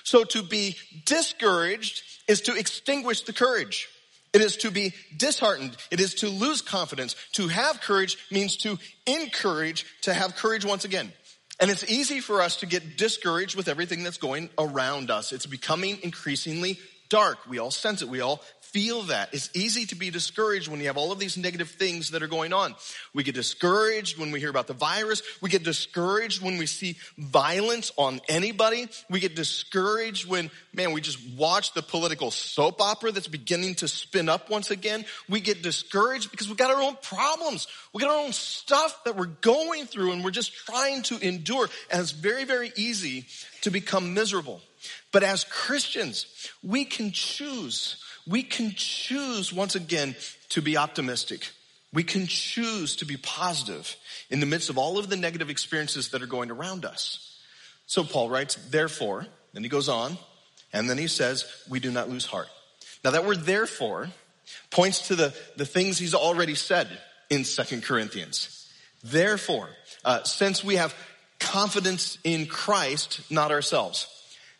So 0.04 0.24
to 0.24 0.44
be 0.44 0.77
discouraged 1.06 2.04
is 2.27 2.42
to 2.42 2.56
extinguish 2.56 3.22
the 3.22 3.34
courage. 3.34 3.89
It 4.34 4.42
is 4.42 4.58
to 4.58 4.72
be 4.72 4.94
disheartened. 5.16 5.75
It 5.92 6.00
is 6.00 6.13
to 6.16 6.30
lose 6.30 6.62
confidence. 6.62 7.16
To 7.34 7.48
have 7.48 7.82
courage 7.82 8.18
means 8.32 8.56
to 8.58 8.77
encourage, 9.06 9.86
to 10.01 10.13
have 10.13 10.36
courage 10.36 10.63
once 10.63 10.86
again. 10.86 11.12
And 11.60 11.72
it's 11.72 11.90
easy 11.90 12.20
for 12.20 12.42
us 12.42 12.58
to 12.58 12.66
get 12.66 12.98
discouraged 12.98 13.56
with 13.56 13.68
everything 13.68 14.04
that's 14.04 14.18
going 14.18 14.50
around 14.58 15.10
us. 15.10 15.32
It's 15.32 15.48
becoming 15.48 15.98
increasingly 16.04 16.80
dark. 17.10 17.48
We 17.48 17.58
all 17.58 17.72
sense 17.72 18.02
it. 18.02 18.10
We 18.10 18.22
all 18.22 18.42
feel 18.77 19.01
that. 19.01 19.34
It's 19.34 19.50
easy 19.55 19.88
to 19.88 19.96
be 19.96 20.12
discouraged 20.12 20.67
when 20.67 20.79
you 20.79 20.86
have 20.86 20.98
all 20.98 21.12
of 21.12 21.17
these 21.17 21.36
negative 21.36 21.67
things 21.67 22.12
that 22.12 22.22
are 22.22 22.27
going 22.27 22.53
on. 22.53 22.75
We 23.12 23.24
get 23.24 23.34
discouraged 23.34 24.19
when 24.19 24.29
we 24.29 24.39
hear 24.39 24.51
about 24.51 24.67
the 24.67 24.75
virus. 24.75 25.24
We 25.41 25.50
get 25.50 25.63
discouraged 25.63 26.43
when 26.43 26.60
we 26.60 26.67
see 26.67 26.96
violence 27.17 27.91
on 27.98 28.22
anybody. 28.29 28.88
We 29.10 29.19
get 29.19 29.36
discouraged 29.36 30.29
when, 30.29 30.51
man, 30.75 30.91
we 30.91 31.01
just 31.01 31.17
watch 31.36 31.74
the 31.74 31.81
political 31.81 32.29
soap 32.29 32.79
opera 32.79 33.12
that's 33.12 33.27
beginning 33.27 33.74
to 33.75 33.88
spin 33.88 34.29
up 34.29 34.48
once 34.51 34.69
again. 34.69 35.05
We 35.27 35.39
get 35.39 35.63
discouraged 35.63 36.29
because 36.29 36.48
we've 36.48 36.55
got 36.55 36.69
our 36.69 36.79
own 36.79 36.98
problems. 37.01 37.65
We 37.96 38.01
got 38.01 38.12
our 38.12 38.25
own 38.25 38.34
stuff 38.34 39.05
that 39.05 39.15
we're 39.15 39.25
going 39.25 39.88
through 39.88 40.12
and 40.12 40.24
we're 40.24 40.29
just 40.29 40.53
trying 40.53 41.01
to 41.03 41.17
endure. 41.17 41.67
And 41.89 42.00
it's 42.00 42.12
very, 42.12 42.43
very 42.43 42.72
easy 42.75 43.25
to 43.62 43.72
become 43.72 44.13
miserable. 44.13 44.62
But 45.12 45.24
as 45.24 45.46
Christians, 45.46 46.27
we 46.62 46.86
can 46.86 47.12
choose. 47.12 48.03
We 48.27 48.43
can 48.43 48.74
choose 48.75 49.53
once 49.53 49.75
again 49.75 50.15
to 50.50 50.62
be 50.62 50.77
optimistic. 50.77 51.50
We 51.93 52.03
can 52.03 52.27
choose 52.27 52.98
to 52.98 53.05
be 53.05 53.17
positive 53.17 53.96
in 54.29 54.39
the 54.39 54.46
midst 54.46 54.69
of 54.69 54.77
all 54.77 54.98
of 54.98 55.10
the 55.10 55.15
negative 55.15 55.50
experiences 55.50 56.10
that 56.10 56.22
are 56.22 56.27
going 56.27 56.51
around 56.51 56.86
us. 56.86 57.39
So 57.86 58.03
Paul 58.03 58.29
writes, 58.29 58.55
therefore, 58.69 59.25
then 59.53 59.63
he 59.63 59.69
goes 59.69 59.88
on, 59.88 60.17
and 60.74 60.89
then 60.89 60.98
he 60.98 61.07
says, 61.07 61.46
we 61.69 61.79
do 61.79 61.89
not 61.89 62.10
lose 62.10 62.25
heart. 62.25 62.50
Now 63.03 63.12
that 63.12 63.25
word 63.25 63.46
therefore 63.46 64.10
points 64.72 65.07
to 65.07 65.15
the, 65.15 65.34
the 65.55 65.65
things 65.65 65.98
he's 65.98 66.13
already 66.13 66.55
said 66.55 66.88
in 67.29 67.46
Second 67.46 67.84
Corinthians. 67.84 68.69
Therefore, 69.03 69.69
uh, 70.03 70.24
since 70.24 70.63
we 70.63 70.75
have 70.75 70.93
confidence 71.39 72.17
in 72.24 72.46
Christ, 72.48 73.22
not 73.31 73.51
ourselves. 73.51 74.07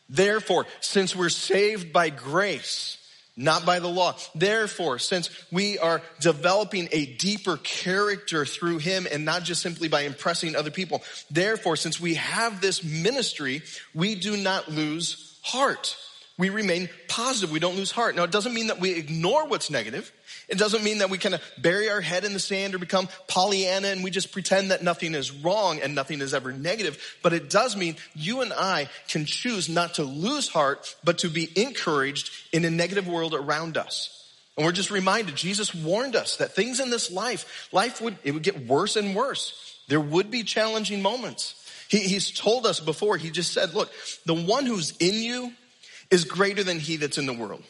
Therefore, 0.10 0.66
since 0.80 1.16
we're 1.16 1.30
saved 1.30 1.92
by 1.92 2.10
grace, 2.10 2.97
not 3.38 3.66
by 3.66 3.80
the 3.80 3.88
law. 3.88 4.16
Therefore, 4.36 5.00
since 5.00 5.30
we 5.52 5.78
are 5.78 6.02
developing 6.20 6.90
a 6.92 7.06
deeper 7.06 7.58
character 7.58 8.46
through 8.46 8.80
him 8.80 9.08
and 9.10 9.24
not 9.24 9.44
just 9.44 9.62
simply 9.62 9.88
by 9.88 10.02
impressing 10.02 10.56
other 10.56 10.72
people, 10.72 11.04
therefore, 11.30 11.76
since 11.76 12.02
we 12.02 12.16
have 12.16 12.60
this 12.60 12.84
ministry, 12.84 13.62
we 13.94 14.16
do 14.16 14.36
not 14.36 14.70
lose 14.70 15.38
heart. 15.44 15.96
We 16.38 16.50
remain 16.50 16.88
positive. 17.08 17.52
We 17.52 17.60
don't 17.60 17.76
lose 17.76 17.90
heart. 17.90 18.16
Now, 18.16 18.24
it 18.24 18.32
doesn't 18.32 18.54
mean 18.54 18.68
that 18.68 18.80
we 18.80 18.92
ignore 18.92 19.48
what's 19.48 19.72
negative. 19.72 20.12
It 20.48 20.60
doesn't 20.60 20.84
mean 20.84 21.00
that 21.00 21.10
we 21.10 21.18
kind 21.18 21.34
of 21.34 21.42
bury 21.58 21.90
our 21.90 22.00
head 22.00 22.26
in 22.26 22.34
the 22.34 22.40
sand 22.40 22.76
or 22.76 22.78
become 22.78 23.10
Pollyanna 23.28 23.88
and 23.88 24.04
we 24.04 24.12
just 24.12 24.32
pretend 24.32 24.70
that 24.70 24.84
nothing 24.84 25.16
is 25.16 25.32
wrong 25.32 25.80
and 25.82 25.96
nothing 25.96 26.22
is 26.22 26.36
ever 26.36 26.52
negative. 26.52 27.18
But 27.24 27.34
it 27.34 27.50
does 27.50 27.76
mean 27.76 27.96
you 28.14 28.42
and 28.42 28.54
I 28.54 28.88
can 29.08 29.26
choose 29.26 29.68
not 29.68 29.96
to 29.96 30.04
lose 30.04 30.48
heart, 30.48 30.96
but 31.04 31.18
to 31.20 31.30
be 31.30 31.50
encouraged 31.60 32.30
in 32.54 32.66
a 32.66 32.70
negative 32.70 33.08
world 33.08 33.34
around 33.34 33.76
us. 33.76 34.14
And 34.56 34.66
we're 34.66 34.72
just 34.72 34.92
reminded, 34.92 35.36
Jesus 35.36 35.74
warned 35.74 36.16
us 36.16 36.38
that 36.38 36.54
things 36.54 36.80
in 36.80 36.92
this 36.92 37.12
life, 37.12 37.68
life 37.72 38.00
would, 38.00 38.18
it 38.24 38.32
would 38.34 38.44
get 38.44 38.68
worse 38.68 38.96
and 38.96 39.16
worse. 39.16 39.76
There 39.88 40.00
would 40.00 40.30
be 40.30 40.44
challenging 40.44 41.02
moments. 41.02 41.64
He, 41.90 42.00
he's 42.00 42.32
told 42.32 42.68
us 42.68 42.80
before, 42.80 43.18
he 43.18 43.32
just 43.32 43.54
said, 43.54 43.74
look, 43.74 43.92
the 44.26 44.34
one 44.36 44.66
who's 44.66 44.96
in 44.98 45.16
you 45.16 45.52
is 46.12 46.26
greater 46.26 46.64
than 46.64 46.80
he 46.80 46.98
that's 46.98 47.18
in 47.18 47.26
the 47.26 47.34
world. 47.34 47.64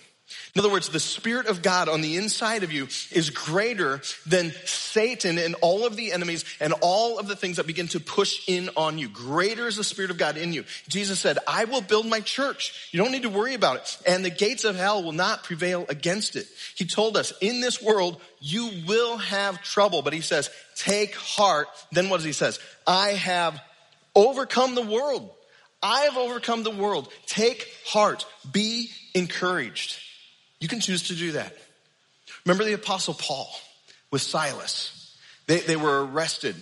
In 0.55 0.59
other 0.59 0.69
words, 0.69 0.89
the 0.89 0.99
Spirit 0.99 1.47
of 1.47 1.61
God 1.61 1.87
on 1.87 2.01
the 2.01 2.17
inside 2.17 2.63
of 2.63 2.73
you 2.73 2.87
is 3.11 3.29
greater 3.29 4.01
than 4.25 4.51
Satan 4.65 5.37
and 5.37 5.55
all 5.61 5.85
of 5.85 5.95
the 5.95 6.11
enemies 6.11 6.43
and 6.59 6.73
all 6.81 7.17
of 7.17 7.29
the 7.29 7.35
things 7.35 7.55
that 7.55 7.65
begin 7.65 7.87
to 7.89 8.01
push 8.01 8.43
in 8.49 8.69
on 8.75 8.97
you. 8.97 9.07
Greater 9.07 9.67
is 9.67 9.77
the 9.77 9.85
Spirit 9.85 10.11
of 10.11 10.17
God 10.17 10.35
in 10.35 10.51
you. 10.51 10.65
Jesus 10.89 11.21
said, 11.21 11.37
I 11.47 11.63
will 11.63 11.79
build 11.79 12.07
my 12.07 12.19
church. 12.19 12.89
You 12.91 13.01
don't 13.01 13.13
need 13.13 13.23
to 13.23 13.29
worry 13.29 13.53
about 13.53 13.77
it. 13.77 13.97
And 14.05 14.25
the 14.25 14.29
gates 14.29 14.65
of 14.65 14.75
hell 14.75 15.01
will 15.01 15.13
not 15.13 15.43
prevail 15.43 15.85
against 15.87 16.35
it. 16.35 16.47
He 16.75 16.85
told 16.85 17.15
us, 17.15 17.31
in 17.39 17.61
this 17.61 17.81
world, 17.81 18.19
you 18.41 18.69
will 18.85 19.17
have 19.17 19.63
trouble. 19.63 20.01
But 20.01 20.11
he 20.11 20.21
says, 20.21 20.49
take 20.75 21.15
heart. 21.15 21.69
Then 21.93 22.09
what 22.09 22.17
does 22.17 22.25
he 22.25 22.33
says? 22.33 22.59
I 22.85 23.11
have 23.11 23.61
overcome 24.13 24.75
the 24.75 24.81
world. 24.81 25.31
I 25.81 26.01
have 26.01 26.17
overcome 26.17 26.63
the 26.63 26.71
world. 26.71 27.11
Take 27.25 27.67
heart. 27.85 28.25
Be 28.51 28.89
encouraged. 29.13 29.99
You 30.59 30.67
can 30.67 30.79
choose 30.79 31.09
to 31.09 31.15
do 31.15 31.33
that. 31.33 31.55
Remember 32.45 32.63
the 32.63 32.73
apostle 32.73 33.13
Paul 33.13 33.49
with 34.11 34.21
Silas. 34.21 35.17
They, 35.47 35.59
they 35.59 35.75
were 35.75 36.05
arrested. 36.05 36.55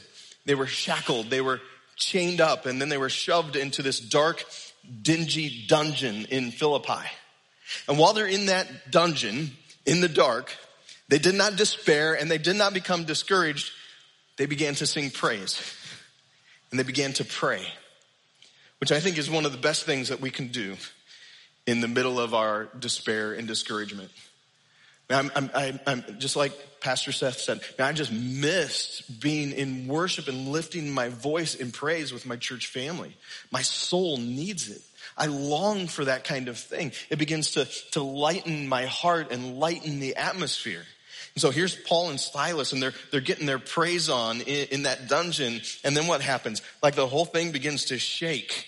They 0.46 0.56
were 0.56 0.68
shackled. 0.68 1.30
They 1.30 1.42
were 1.42 1.62
chained 1.96 2.42
up 2.42 2.66
and 2.66 2.82
then 2.82 2.90
they 2.90 2.98
were 2.98 3.10
shoved 3.10 3.56
into 3.56 3.82
this 3.82 4.00
dark, 4.00 4.44
dingy 5.02 5.66
dungeon 5.68 6.26
in 6.26 6.52
Philippi. 6.52 7.06
And 7.88 7.98
while 7.98 8.14
they're 8.14 8.28
in 8.28 8.48
that 8.48 8.92
dungeon, 8.92 9.52
in 9.86 10.02
the 10.02 10.10
dark, 10.10 10.56
they 11.08 11.20
did 11.20 11.36
not 11.36 11.56
despair 11.56 12.14
and 12.14 12.30
they 12.30 12.38
did 12.38 12.56
not 12.56 12.74
become 12.74 13.06
discouraged. 13.06 13.72
They 14.38 14.46
began 14.46 14.76
to 14.76 14.88
sing 14.88 15.12
praise 15.12 15.62
and 16.72 16.80
they 16.80 16.84
began 16.84 17.14
to 17.14 17.26
pray, 17.26 17.66
which 18.80 18.92
I 18.92 19.00
think 19.00 19.18
is 19.18 19.30
one 19.30 19.46
of 19.46 19.52
the 19.52 19.58
best 19.58 19.84
things 19.84 20.10
that 20.10 20.22
we 20.22 20.32
can 20.32 20.48
do 20.50 20.76
in 21.66 21.82
the 21.82 21.88
middle 21.88 22.20
of 22.20 22.34
our 22.34 22.66
despair 22.80 23.34
and 23.34 23.48
discouragement. 23.48 24.12
I'm, 25.10 25.32
I'm, 25.36 25.80
I'm, 25.86 26.04
just 26.18 26.36
like 26.36 26.52
Pastor 26.80 27.12
Seth 27.12 27.38
said, 27.38 27.60
I 27.78 27.92
just 27.94 28.12
missed 28.12 29.20
being 29.20 29.52
in 29.52 29.88
worship 29.88 30.28
and 30.28 30.48
lifting 30.48 30.90
my 30.90 31.10
voice 31.10 31.54
in 31.54 31.72
praise 31.72 32.12
with 32.12 32.26
my 32.26 32.38
church 32.38 32.68
family. 32.68 33.16
My 33.52 33.62
soul 33.62 34.18
needs 34.18 34.70
it. 34.70 34.82
I 35.16 35.28
long 35.28 35.88
for 35.88 36.06
that 36.06 36.24
kind 36.24 36.48
of 36.48 36.58
thing. 36.58 36.92
It 37.12 37.20
begins 37.20 37.52
to, 37.52 37.66
to 37.92 38.02
lighten 38.02 38.68
my 38.68 38.86
heart 38.86 39.32
and 39.32 39.60
lighten 39.60 40.00
the 40.00 40.16
atmosphere. 40.16 40.84
So 41.38 41.52
here's 41.52 41.76
Paul 41.76 42.12
and 42.12 42.20
Silas, 42.20 42.72
and 42.72 42.82
they're, 42.82 42.94
they're 43.12 43.20
getting 43.20 43.46
their 43.46 43.60
praise 43.60 44.10
on 44.10 44.42
in, 44.42 44.68
in 44.72 44.84
that 44.84 45.10
dungeon. 45.10 45.62
And 45.84 45.96
then 45.96 46.08
what 46.08 46.22
happens? 46.22 46.62
Like 46.82 46.96
the 46.96 47.08
whole 47.08 47.26
thing 47.26 47.52
begins 47.52 47.86
to 47.86 48.00
shake. 48.00 48.68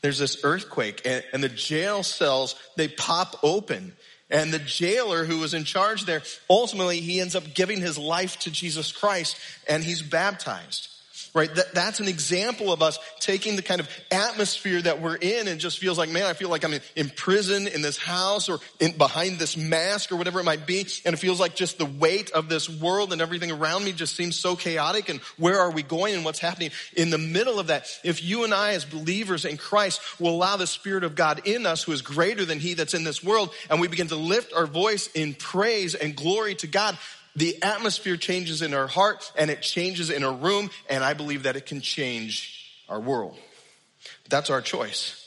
There's 0.00 0.18
this 0.18 0.38
earthquake, 0.42 1.02
and, 1.04 1.22
and 1.32 1.44
the 1.44 1.48
jail 1.48 2.02
cells, 2.02 2.54
they 2.76 2.88
pop 2.88 3.38
open. 3.42 3.94
And 4.30 4.52
the 4.52 4.58
jailer 4.58 5.24
who 5.24 5.38
was 5.38 5.54
in 5.54 5.64
charge 5.64 6.04
there, 6.04 6.22
ultimately, 6.48 7.00
he 7.00 7.20
ends 7.20 7.36
up 7.36 7.54
giving 7.54 7.80
his 7.80 7.98
life 7.98 8.38
to 8.40 8.50
Jesus 8.50 8.92
Christ, 8.92 9.38
and 9.68 9.84
he's 9.84 10.02
baptized 10.02 10.88
right? 11.36 11.54
That, 11.54 11.74
that's 11.74 12.00
an 12.00 12.08
example 12.08 12.72
of 12.72 12.80
us 12.80 12.98
taking 13.20 13.56
the 13.56 13.62
kind 13.62 13.78
of 13.78 13.88
atmosphere 14.10 14.80
that 14.80 15.02
we're 15.02 15.16
in 15.16 15.48
and 15.48 15.60
just 15.60 15.78
feels 15.78 15.98
like, 15.98 16.08
man, 16.08 16.24
I 16.24 16.32
feel 16.32 16.48
like 16.48 16.64
I'm 16.64 16.72
in, 16.72 16.80
in 16.96 17.10
prison 17.10 17.68
in 17.68 17.82
this 17.82 17.98
house 17.98 18.48
or 18.48 18.58
in, 18.80 18.96
behind 18.96 19.38
this 19.38 19.54
mask 19.54 20.12
or 20.12 20.16
whatever 20.16 20.40
it 20.40 20.44
might 20.44 20.66
be. 20.66 20.86
And 21.04 21.12
it 21.12 21.18
feels 21.18 21.38
like 21.38 21.54
just 21.54 21.76
the 21.76 21.84
weight 21.84 22.30
of 22.30 22.48
this 22.48 22.70
world 22.70 23.12
and 23.12 23.20
everything 23.20 23.50
around 23.50 23.84
me 23.84 23.92
just 23.92 24.16
seems 24.16 24.38
so 24.38 24.56
chaotic. 24.56 25.10
And 25.10 25.20
where 25.36 25.60
are 25.60 25.70
we 25.70 25.82
going 25.82 26.14
and 26.14 26.24
what's 26.24 26.38
happening? 26.38 26.70
In 26.96 27.10
the 27.10 27.18
middle 27.18 27.60
of 27.60 27.66
that, 27.66 27.86
if 28.02 28.24
you 28.24 28.44
and 28.44 28.54
I 28.54 28.72
as 28.72 28.86
believers 28.86 29.44
in 29.44 29.58
Christ 29.58 30.00
will 30.18 30.30
allow 30.30 30.56
the 30.56 30.66
Spirit 30.66 31.04
of 31.04 31.14
God 31.14 31.42
in 31.44 31.66
us 31.66 31.82
who 31.82 31.92
is 31.92 32.00
greater 32.00 32.46
than 32.46 32.60
he 32.60 32.72
that's 32.72 32.94
in 32.94 33.04
this 33.04 33.22
world 33.22 33.52
and 33.68 33.78
we 33.78 33.88
begin 33.88 34.08
to 34.08 34.16
lift 34.16 34.54
our 34.54 34.66
voice 34.66 35.08
in 35.08 35.34
praise 35.34 35.94
and 35.94 36.16
glory 36.16 36.54
to 36.56 36.66
God, 36.66 36.96
the 37.36 37.62
atmosphere 37.62 38.16
changes 38.16 38.62
in 38.62 38.74
our 38.74 38.86
heart 38.86 39.30
and 39.36 39.50
it 39.50 39.60
changes 39.62 40.10
in 40.10 40.24
a 40.24 40.32
room, 40.32 40.70
and 40.88 41.04
I 41.04 41.12
believe 41.12 41.44
that 41.44 41.54
it 41.54 41.66
can 41.66 41.82
change 41.82 42.72
our 42.88 42.98
world. 42.98 43.36
But 44.22 44.30
that's 44.30 44.50
our 44.50 44.62
choice. 44.62 45.22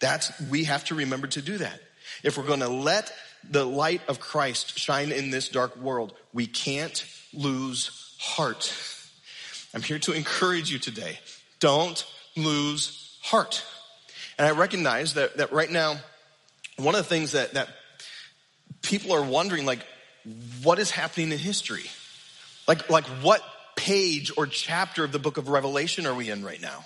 That's, 0.00 0.32
we 0.50 0.64
have 0.64 0.84
to 0.86 0.94
remember 0.94 1.26
to 1.28 1.42
do 1.42 1.58
that. 1.58 1.80
If 2.22 2.38
we're 2.38 2.46
going 2.46 2.60
to 2.60 2.68
let 2.68 3.12
the 3.48 3.64
light 3.64 4.00
of 4.08 4.18
Christ 4.18 4.78
shine 4.78 5.12
in 5.12 5.30
this 5.30 5.48
dark 5.48 5.76
world, 5.76 6.14
we 6.32 6.46
can't 6.46 7.04
lose 7.32 8.16
heart. 8.18 8.72
I'm 9.74 9.82
here 9.82 9.98
to 10.00 10.12
encourage 10.12 10.70
you 10.70 10.78
today. 10.78 11.18
Don't 11.60 12.04
lose 12.34 13.18
heart. 13.22 13.64
And 14.38 14.46
I 14.46 14.52
recognize 14.52 15.14
that, 15.14 15.36
that 15.36 15.52
right 15.52 15.70
now, 15.70 15.96
one 16.78 16.94
of 16.94 17.02
the 17.02 17.08
things 17.08 17.32
that, 17.32 17.54
that 17.54 17.68
people 18.82 19.12
are 19.12 19.22
wondering, 19.22 19.66
like, 19.66 19.80
what 20.62 20.78
is 20.78 20.90
happening 20.90 21.32
in 21.32 21.38
history? 21.38 21.84
Like, 22.66 22.90
like 22.90 23.06
what 23.22 23.42
page 23.76 24.32
or 24.36 24.46
chapter 24.46 25.04
of 25.04 25.12
the 25.12 25.18
book 25.18 25.36
of 25.36 25.48
Revelation 25.48 26.06
are 26.06 26.14
we 26.14 26.30
in 26.30 26.44
right 26.44 26.60
now? 26.60 26.84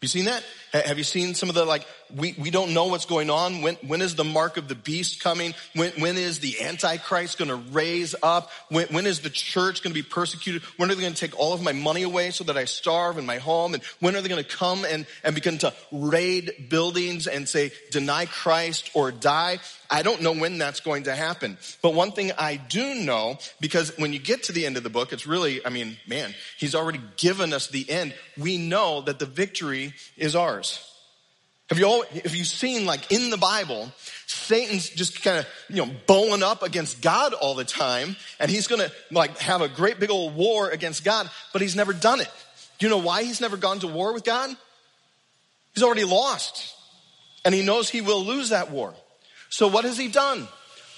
you 0.00 0.08
seen 0.08 0.24
that? 0.24 0.42
Have 0.72 0.96
you 0.96 1.04
seen 1.04 1.34
some 1.34 1.48
of 1.50 1.54
the 1.54 1.64
like, 1.66 1.86
we, 2.14 2.34
we 2.38 2.50
don't 2.50 2.72
know 2.72 2.86
what's 2.86 3.04
going 3.04 3.30
on. 3.30 3.62
When, 3.62 3.74
when 3.86 4.00
is 4.00 4.14
the 4.14 4.24
mark 4.24 4.56
of 4.56 4.68
the 4.68 4.74
beast 4.74 5.22
coming? 5.22 5.54
When, 5.74 5.92
when 5.92 6.16
is 6.16 6.38
the 6.38 6.62
Antichrist 6.62 7.38
going 7.38 7.48
to 7.48 7.56
raise 7.56 8.14
up? 8.22 8.50
When, 8.68 8.86
when 8.88 9.06
is 9.06 9.20
the 9.20 9.30
church 9.30 9.82
going 9.82 9.94
to 9.94 10.02
be 10.02 10.06
persecuted? 10.06 10.62
When 10.76 10.90
are 10.90 10.94
they 10.94 11.02
going 11.02 11.14
to 11.14 11.18
take 11.18 11.38
all 11.38 11.52
of 11.52 11.62
my 11.62 11.72
money 11.72 12.02
away 12.02 12.30
so 12.30 12.44
that 12.44 12.56
I 12.56 12.64
starve 12.64 13.18
in 13.18 13.26
my 13.26 13.38
home? 13.38 13.74
And 13.74 13.82
when 14.00 14.16
are 14.16 14.20
they 14.20 14.28
going 14.28 14.42
to 14.42 14.56
come 14.56 14.84
and, 14.84 15.06
and 15.24 15.34
begin 15.34 15.58
to 15.58 15.72
raid 15.90 16.68
buildings 16.68 17.26
and 17.26 17.48
say, 17.48 17.72
deny 17.90 18.26
Christ 18.26 18.90
or 18.94 19.10
die? 19.10 19.58
I 19.90 20.02
don't 20.02 20.22
know 20.22 20.32
when 20.32 20.56
that's 20.56 20.80
going 20.80 21.02
to 21.02 21.14
happen. 21.14 21.58
But 21.82 21.92
one 21.92 22.12
thing 22.12 22.32
I 22.38 22.56
do 22.56 22.94
know, 22.94 23.36
because 23.60 23.96
when 23.98 24.14
you 24.14 24.18
get 24.18 24.44
to 24.44 24.52
the 24.52 24.64
end 24.64 24.78
of 24.78 24.82
the 24.82 24.90
book, 24.90 25.12
it's 25.12 25.26
really, 25.26 25.64
I 25.66 25.68
mean, 25.68 25.98
man, 26.06 26.34
he's 26.56 26.74
already 26.74 27.00
given 27.18 27.52
us 27.52 27.66
the 27.66 27.88
end. 27.90 28.14
We 28.38 28.56
know 28.56 29.02
that 29.02 29.18
the 29.18 29.26
victory 29.26 29.92
is 30.16 30.34
ours. 30.34 30.61
Have 31.68 31.78
you 31.78 31.86
all, 31.86 32.02
have 32.02 32.34
you 32.34 32.44
seen 32.44 32.84
like 32.84 33.10
in 33.10 33.30
the 33.30 33.38
Bible, 33.38 33.90
Satan's 34.26 34.90
just 34.90 35.22
kind 35.22 35.38
of, 35.38 35.46
you 35.68 35.76
know, 35.76 35.90
bowling 36.06 36.42
up 36.42 36.62
against 36.62 37.00
God 37.00 37.32
all 37.32 37.54
the 37.54 37.64
time, 37.64 38.16
and 38.38 38.50
he's 38.50 38.66
gonna 38.66 38.90
like 39.10 39.38
have 39.38 39.62
a 39.62 39.68
great 39.68 39.98
big 39.98 40.10
old 40.10 40.34
war 40.34 40.68
against 40.70 41.04
God, 41.04 41.30
but 41.52 41.62
he's 41.62 41.76
never 41.76 41.92
done 41.92 42.20
it. 42.20 42.30
Do 42.78 42.86
you 42.86 42.90
know 42.90 42.98
why 42.98 43.22
he's 43.22 43.40
never 43.40 43.56
gone 43.56 43.78
to 43.80 43.86
war 43.86 44.12
with 44.12 44.24
God? 44.24 44.54
He's 45.74 45.84
already 45.84 46.04
lost. 46.04 46.74
And 47.44 47.54
he 47.54 47.62
knows 47.64 47.88
he 47.88 48.00
will 48.00 48.24
lose 48.24 48.50
that 48.50 48.70
war. 48.70 48.94
So 49.48 49.68
what 49.68 49.84
has 49.84 49.98
he 49.98 50.08
done? 50.08 50.46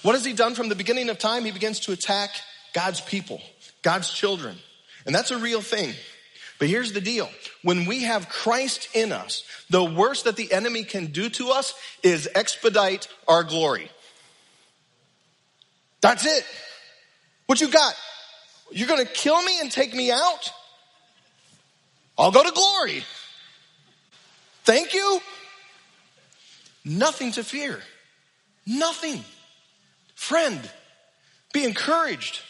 What 0.01 0.13
has 0.13 0.23
he 0.23 0.33
done 0.33 0.55
from 0.55 0.69
the 0.69 0.75
beginning 0.75 1.09
of 1.09 1.17
time? 1.17 1.45
He 1.45 1.51
begins 1.51 1.79
to 1.81 1.91
attack 1.91 2.29
God's 2.73 3.01
people, 3.01 3.41
God's 3.81 4.11
children. 4.11 4.57
And 5.05 5.15
that's 5.15 5.31
a 5.31 5.37
real 5.37 5.61
thing. 5.61 5.93
But 6.57 6.69
here's 6.69 6.93
the 6.93 7.01
deal. 7.01 7.29
When 7.63 7.85
we 7.85 8.03
have 8.03 8.29
Christ 8.29 8.89
in 8.93 9.11
us, 9.11 9.43
the 9.69 9.83
worst 9.83 10.23
that 10.23 10.35
the 10.35 10.51
enemy 10.53 10.83
can 10.83 11.07
do 11.07 11.29
to 11.31 11.49
us 11.49 11.73
is 12.01 12.29
expedite 12.33 13.07
our 13.27 13.43
glory. 13.43 13.89
That's 16.01 16.25
it. 16.25 16.45
What 17.47 17.59
you 17.61 17.67
got? 17.67 17.93
You're 18.71 18.87
going 18.87 19.05
to 19.05 19.11
kill 19.11 19.41
me 19.41 19.59
and 19.59 19.71
take 19.71 19.93
me 19.93 20.11
out? 20.11 20.51
I'll 22.17 22.31
go 22.31 22.43
to 22.43 22.51
glory. 22.51 23.03
Thank 24.63 24.93
you. 24.93 25.19
Nothing 26.85 27.31
to 27.33 27.43
fear. 27.43 27.81
Nothing. 28.65 29.23
Friend, 30.15 30.59
be 31.53 31.65
encouraged. 31.65 32.41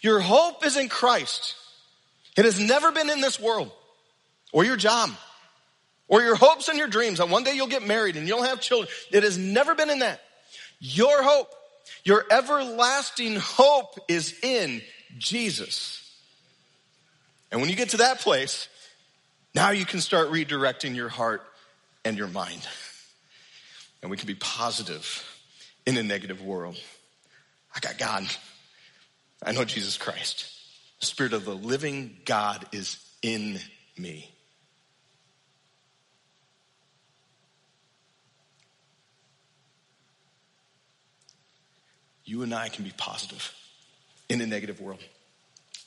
Your 0.00 0.20
hope 0.20 0.64
is 0.64 0.76
in 0.76 0.88
Christ. 0.88 1.54
It 2.36 2.44
has 2.44 2.58
never 2.58 2.90
been 2.90 3.10
in 3.10 3.20
this 3.20 3.38
world 3.38 3.70
or 4.52 4.64
your 4.64 4.76
job 4.76 5.10
or 6.08 6.22
your 6.22 6.34
hopes 6.34 6.68
and 6.68 6.78
your 6.78 6.88
dreams 6.88 7.18
that 7.18 7.28
one 7.28 7.44
day 7.44 7.54
you'll 7.54 7.66
get 7.66 7.86
married 7.86 8.16
and 8.16 8.26
you'll 8.26 8.42
have 8.42 8.60
children. 8.60 8.88
It 9.10 9.22
has 9.22 9.38
never 9.38 9.74
been 9.74 9.90
in 9.90 10.00
that. 10.00 10.20
Your 10.80 11.22
hope, 11.22 11.48
your 12.04 12.24
everlasting 12.30 13.36
hope 13.36 13.98
is 14.08 14.34
in 14.42 14.82
Jesus. 15.18 16.00
And 17.50 17.60
when 17.60 17.70
you 17.70 17.76
get 17.76 17.90
to 17.90 17.98
that 17.98 18.20
place, 18.20 18.68
now 19.54 19.70
you 19.70 19.86
can 19.86 20.00
start 20.00 20.30
redirecting 20.30 20.96
your 20.96 21.08
heart 21.08 21.42
and 22.04 22.18
your 22.18 22.28
mind. 22.28 22.66
And 24.02 24.10
we 24.10 24.16
can 24.16 24.26
be 24.26 24.34
positive 24.34 25.24
in 25.86 25.96
a 25.96 26.02
negative 26.02 26.42
world. 26.42 26.78
I 27.74 27.80
got 27.80 27.96
God. 27.96 28.26
I 29.42 29.52
know 29.52 29.64
Jesus 29.64 29.96
Christ. 29.96 30.53
Spirit 31.04 31.32
of 31.32 31.44
the 31.44 31.54
living 31.54 32.18
God 32.24 32.66
is 32.72 32.98
in 33.22 33.58
me. 33.96 34.30
You 42.24 42.42
and 42.42 42.54
I 42.54 42.68
can 42.68 42.84
be 42.84 42.92
positive 42.96 43.54
in 44.28 44.40
a 44.40 44.46
negative 44.46 44.80
world. 44.80 45.00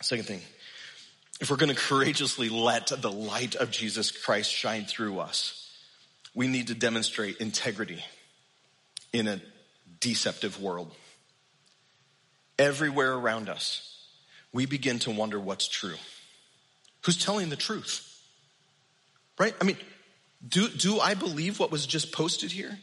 Second 0.02 0.26
thing, 0.26 0.42
if 1.40 1.50
we're 1.50 1.58
going 1.58 1.74
to 1.74 1.80
courageously 1.80 2.50
let 2.50 2.88
the 2.88 3.12
light 3.12 3.56
of 3.56 3.72
Jesus 3.72 4.12
Christ 4.12 4.52
shine 4.52 4.86
through 4.86 5.20
us, 5.20 5.68
we 6.34 6.48
need 6.48 6.68
to 6.68 6.76
demonstrate 6.76 7.38
integrity 7.38 8.04
in 9.12 9.28
a 9.28 9.42
deceptive 10.00 10.62
world. 10.62 10.94
Everywhere 12.60 13.14
around 13.14 13.50
us, 13.50 13.97
we 14.54 14.66
begin 14.66 15.00
to 15.00 15.12
wonder 15.12 15.40
what's 15.40 15.68
true. 15.68 15.96
Who's 17.04 17.24
telling 17.24 17.50
the 17.50 17.56
truth? 17.56 18.04
Right? 19.40 19.56
I 19.62 19.64
mean, 19.64 19.78
do, 20.48 20.68
do 20.68 21.00
I 21.00 21.14
believe 21.14 21.60
what 21.60 21.72
was 21.72 21.86
just 21.86 22.12
posted 22.12 22.52
here? 22.52 22.78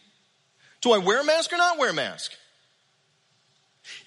Do 0.81 0.92
I 0.92 0.98
wear 0.98 1.20
a 1.20 1.24
mask 1.24 1.53
or 1.53 1.57
not 1.57 1.79
wear 1.79 1.90
a 1.90 1.94
mask? 1.94 2.33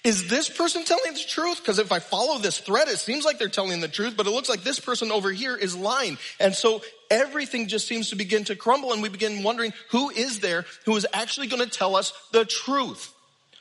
Is 0.02 0.28
this 0.28 0.48
person 0.48 0.84
telling 0.84 1.12
the 1.12 1.20
truth? 1.20 1.58
Because 1.58 1.78
if 1.78 1.92
I 1.92 2.00
follow 2.00 2.38
this 2.38 2.58
thread, 2.58 2.88
it 2.88 2.98
seems 2.98 3.24
like 3.24 3.38
they're 3.38 3.48
telling 3.48 3.80
the 3.80 3.88
truth, 3.88 4.14
but 4.16 4.26
it 4.26 4.30
looks 4.30 4.48
like 4.48 4.64
this 4.64 4.80
person 4.80 5.12
over 5.12 5.30
here 5.30 5.56
is 5.56 5.76
lying. 5.76 6.18
And 6.40 6.54
so 6.54 6.82
everything 7.10 7.68
just 7.68 7.86
seems 7.86 8.10
to 8.10 8.16
begin 8.16 8.44
to 8.44 8.56
crumble 8.56 8.92
and 8.92 9.02
we 9.02 9.08
begin 9.08 9.42
wondering 9.44 9.72
who 9.90 10.10
is 10.10 10.40
there 10.40 10.64
who 10.84 10.96
is 10.96 11.06
actually 11.12 11.46
going 11.46 11.62
to 11.62 11.70
tell 11.70 11.94
us 11.94 12.12
the 12.32 12.44
truth? 12.44 13.12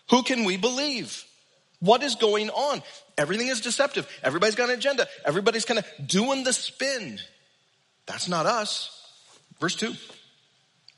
Who 0.09 0.23
can 0.23 0.43
we 0.43 0.57
believe? 0.57 1.23
What 1.79 2.01
is 2.01 2.15
going 2.15 2.49
on? 2.49 2.81
Everything 3.17 3.47
is 3.47 3.61
deceptive. 3.61 4.07
Everybody's 4.23 4.55
got 4.55 4.69
an 4.69 4.75
agenda. 4.75 5.07
Everybody's 5.25 5.65
kind 5.65 5.79
of 5.79 5.85
doing 6.05 6.43
the 6.43 6.53
spin. 6.53 7.19
That's 8.05 8.27
not 8.27 8.45
us. 8.45 8.93
Verse 9.59 9.75
two. 9.75 9.93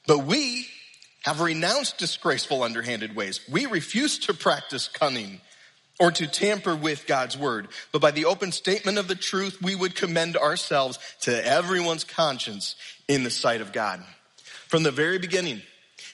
But 0.06 0.20
we 0.20 0.68
have 1.22 1.42
renounced 1.42 1.98
disgraceful 1.98 2.64
underhanded 2.64 3.16
ways. 3.16 3.40
We 3.50 3.66
refuse 3.66 4.20
to 4.20 4.34
practice 4.34 4.88
cunning 4.88 5.42
or 6.00 6.12
to 6.12 6.28
tamper 6.28 6.76
with 6.76 7.06
God's 7.08 7.38
word. 7.38 7.68
But 7.92 8.02
by 8.02 8.12
the 8.12 8.26
open 8.26 8.52
statement 8.52 8.98
of 8.98 9.08
the 9.08 9.16
truth, 9.16 9.62
we 9.62 9.76
would 9.76 9.96
commend 9.96 10.38
ourselves 10.38 10.98
to 11.22 11.46
everyone's 11.46 12.06
conscience 12.06 12.76
in 13.08 13.24
the 13.24 13.30
sight 13.30 13.62
of 13.62 13.74
God. 13.74 14.02
From 14.68 14.84
the 14.84 14.92
very 14.92 15.20
beginning, 15.20 15.62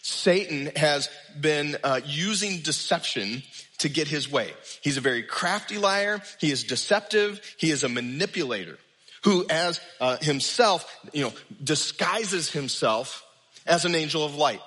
Satan 0.02 0.72
has 0.76 1.10
been 1.40 1.78
uh, 1.84 2.02
using 2.04 2.62
deception 2.62 3.44
to 3.80 3.90
get 3.90 4.08
his 4.08 4.32
way. 4.32 4.52
He's 4.82 4.98
a 4.98 5.02
very 5.02 5.24
crafty 5.24 5.78
liar. 5.78 6.22
He 6.40 6.52
is 6.52 6.64
deceptive. 6.64 7.42
He 7.58 7.72
is 7.72 7.84
a 7.84 7.90
manipulator 7.90 8.78
who 9.24 9.46
as 9.50 9.82
uh, 10.00 10.18
himself, 10.18 10.90
you 11.12 11.24
know, 11.24 11.34
disguises 11.64 12.52
himself 12.52 13.26
as 13.66 13.84
an 13.86 13.96
angel 13.96 14.24
of 14.24 14.36
light. 14.36 14.62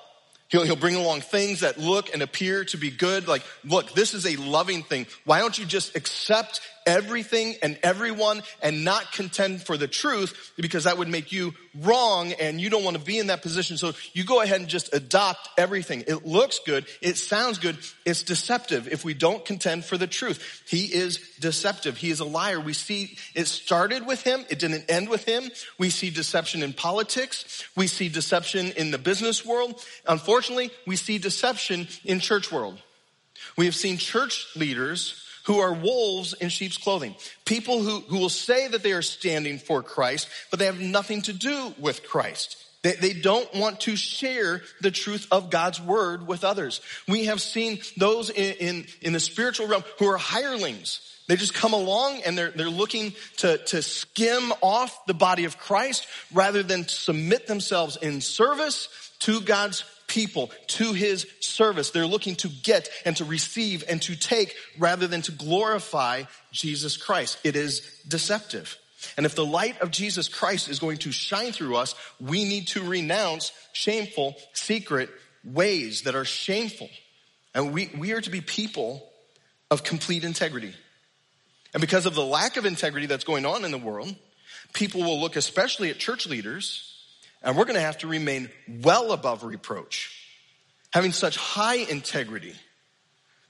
He'll, 0.48 0.64
he'll 0.64 0.76
bring 0.76 0.94
along 0.94 1.20
things 1.20 1.60
that 1.60 1.78
look 1.78 2.12
and 2.12 2.22
appear 2.22 2.64
to 2.66 2.76
be 2.76 2.90
good. 2.90 3.28
Like, 3.28 3.42
look, 3.64 3.92
this 3.92 4.14
is 4.14 4.26
a 4.26 4.36
loving 4.36 4.82
thing. 4.82 5.06
Why 5.24 5.40
don't 5.40 5.56
you 5.58 5.66
just 5.66 5.94
accept 5.94 6.60
everything 6.88 7.54
and 7.62 7.78
everyone 7.82 8.42
and 8.62 8.82
not 8.82 9.12
contend 9.12 9.62
for 9.62 9.76
the 9.76 9.86
truth 9.86 10.52
because 10.56 10.84
that 10.84 10.96
would 10.96 11.08
make 11.08 11.30
you 11.30 11.54
wrong 11.82 12.32
and 12.32 12.60
you 12.60 12.70
don't 12.70 12.82
want 12.82 12.96
to 12.96 13.02
be 13.02 13.18
in 13.18 13.28
that 13.28 13.42
position. 13.42 13.76
So 13.76 13.92
you 14.14 14.24
go 14.24 14.40
ahead 14.40 14.60
and 14.60 14.68
just 14.68 14.94
adopt 14.94 15.48
everything. 15.58 16.04
It 16.06 16.26
looks 16.26 16.60
good. 16.64 16.86
It 17.02 17.18
sounds 17.18 17.58
good. 17.58 17.76
It's 18.04 18.22
deceptive 18.22 18.88
if 18.88 19.04
we 19.04 19.14
don't 19.14 19.44
contend 19.44 19.84
for 19.84 19.98
the 19.98 20.06
truth. 20.06 20.62
He 20.66 20.86
is 20.86 21.20
deceptive. 21.38 21.98
He 21.98 22.10
is 22.10 22.20
a 22.20 22.24
liar. 22.24 22.58
We 22.58 22.72
see 22.72 23.16
it 23.34 23.46
started 23.46 24.06
with 24.06 24.22
him. 24.22 24.44
It 24.48 24.58
didn't 24.58 24.90
end 24.90 25.10
with 25.10 25.24
him. 25.24 25.50
We 25.78 25.90
see 25.90 26.10
deception 26.10 26.62
in 26.62 26.72
politics. 26.72 27.64
We 27.76 27.86
see 27.86 28.08
deception 28.08 28.72
in 28.72 28.90
the 28.90 28.98
business 28.98 29.44
world. 29.44 29.84
Unfortunately, 30.06 30.70
we 30.86 30.96
see 30.96 31.18
deception 31.18 31.86
in 32.04 32.20
church 32.20 32.50
world. 32.50 32.78
We 33.56 33.66
have 33.66 33.74
seen 33.74 33.98
church 33.98 34.46
leaders 34.56 35.22
who 35.48 35.60
are 35.60 35.72
wolves 35.72 36.34
in 36.34 36.50
sheep's 36.50 36.76
clothing. 36.76 37.14
People 37.46 37.80
who, 37.82 38.00
who 38.00 38.18
will 38.18 38.28
say 38.28 38.68
that 38.68 38.82
they 38.82 38.92
are 38.92 39.00
standing 39.00 39.58
for 39.58 39.82
Christ, 39.82 40.28
but 40.50 40.58
they 40.58 40.66
have 40.66 40.78
nothing 40.78 41.22
to 41.22 41.32
do 41.32 41.72
with 41.78 42.06
Christ. 42.06 42.62
They, 42.82 42.92
they 42.92 43.14
don't 43.14 43.52
want 43.54 43.80
to 43.80 43.96
share 43.96 44.60
the 44.82 44.90
truth 44.90 45.26
of 45.30 45.48
God's 45.48 45.80
word 45.80 46.26
with 46.26 46.44
others. 46.44 46.82
We 47.08 47.24
have 47.24 47.40
seen 47.40 47.78
those 47.96 48.28
in, 48.28 48.54
in, 48.56 48.86
in 49.00 49.12
the 49.14 49.20
spiritual 49.20 49.68
realm 49.68 49.84
who 49.98 50.08
are 50.08 50.18
hirelings. 50.18 51.00
They 51.28 51.36
just 51.36 51.54
come 51.54 51.72
along 51.72 52.20
and 52.26 52.36
they're, 52.36 52.50
they're 52.50 52.68
looking 52.68 53.14
to, 53.38 53.56
to 53.56 53.80
skim 53.80 54.52
off 54.60 55.06
the 55.06 55.14
body 55.14 55.46
of 55.46 55.56
Christ 55.56 56.06
rather 56.32 56.62
than 56.62 56.86
submit 56.86 57.46
themselves 57.46 57.96
in 57.96 58.20
service 58.20 58.88
to 59.20 59.40
God's 59.40 59.84
people 60.06 60.50
to 60.68 60.92
his 60.92 61.26
service. 61.40 61.90
They're 61.90 62.06
looking 62.06 62.36
to 62.36 62.48
get 62.48 62.88
and 63.04 63.16
to 63.18 63.24
receive 63.24 63.84
and 63.88 64.00
to 64.02 64.16
take 64.16 64.54
rather 64.78 65.06
than 65.06 65.22
to 65.22 65.32
glorify 65.32 66.24
Jesus 66.50 66.96
Christ. 66.96 67.38
It 67.44 67.54
is 67.54 68.02
deceptive. 68.08 68.76
And 69.16 69.26
if 69.26 69.34
the 69.34 69.46
light 69.46 69.80
of 69.80 69.90
Jesus 69.90 70.28
Christ 70.28 70.68
is 70.68 70.80
going 70.80 70.98
to 70.98 71.12
shine 71.12 71.52
through 71.52 71.76
us, 71.76 71.94
we 72.20 72.44
need 72.44 72.68
to 72.68 72.82
renounce 72.82 73.52
shameful, 73.72 74.34
secret 74.54 75.10
ways 75.44 76.02
that 76.02 76.16
are 76.16 76.24
shameful. 76.24 76.88
And 77.54 77.72
we, 77.72 77.90
we 77.96 78.12
are 78.12 78.20
to 78.20 78.30
be 78.30 78.40
people 78.40 79.08
of 79.70 79.84
complete 79.84 80.24
integrity. 80.24 80.74
And 81.74 81.80
because 81.80 82.06
of 82.06 82.14
the 82.14 82.24
lack 82.24 82.56
of 82.56 82.64
integrity 82.64 83.06
that's 83.06 83.24
going 83.24 83.46
on 83.46 83.64
in 83.64 83.70
the 83.70 83.78
world, 83.78 84.14
people 84.72 85.02
will 85.02 85.20
look 85.20 85.36
especially 85.36 85.90
at 85.90 85.98
church 85.98 86.26
leaders 86.26 86.87
and 87.42 87.56
we're 87.56 87.64
going 87.64 87.74
to 87.74 87.80
have 87.80 87.98
to 87.98 88.06
remain 88.06 88.50
well 88.82 89.12
above 89.12 89.44
reproach, 89.44 90.28
having 90.92 91.12
such 91.12 91.36
high 91.36 91.76
integrity 91.76 92.54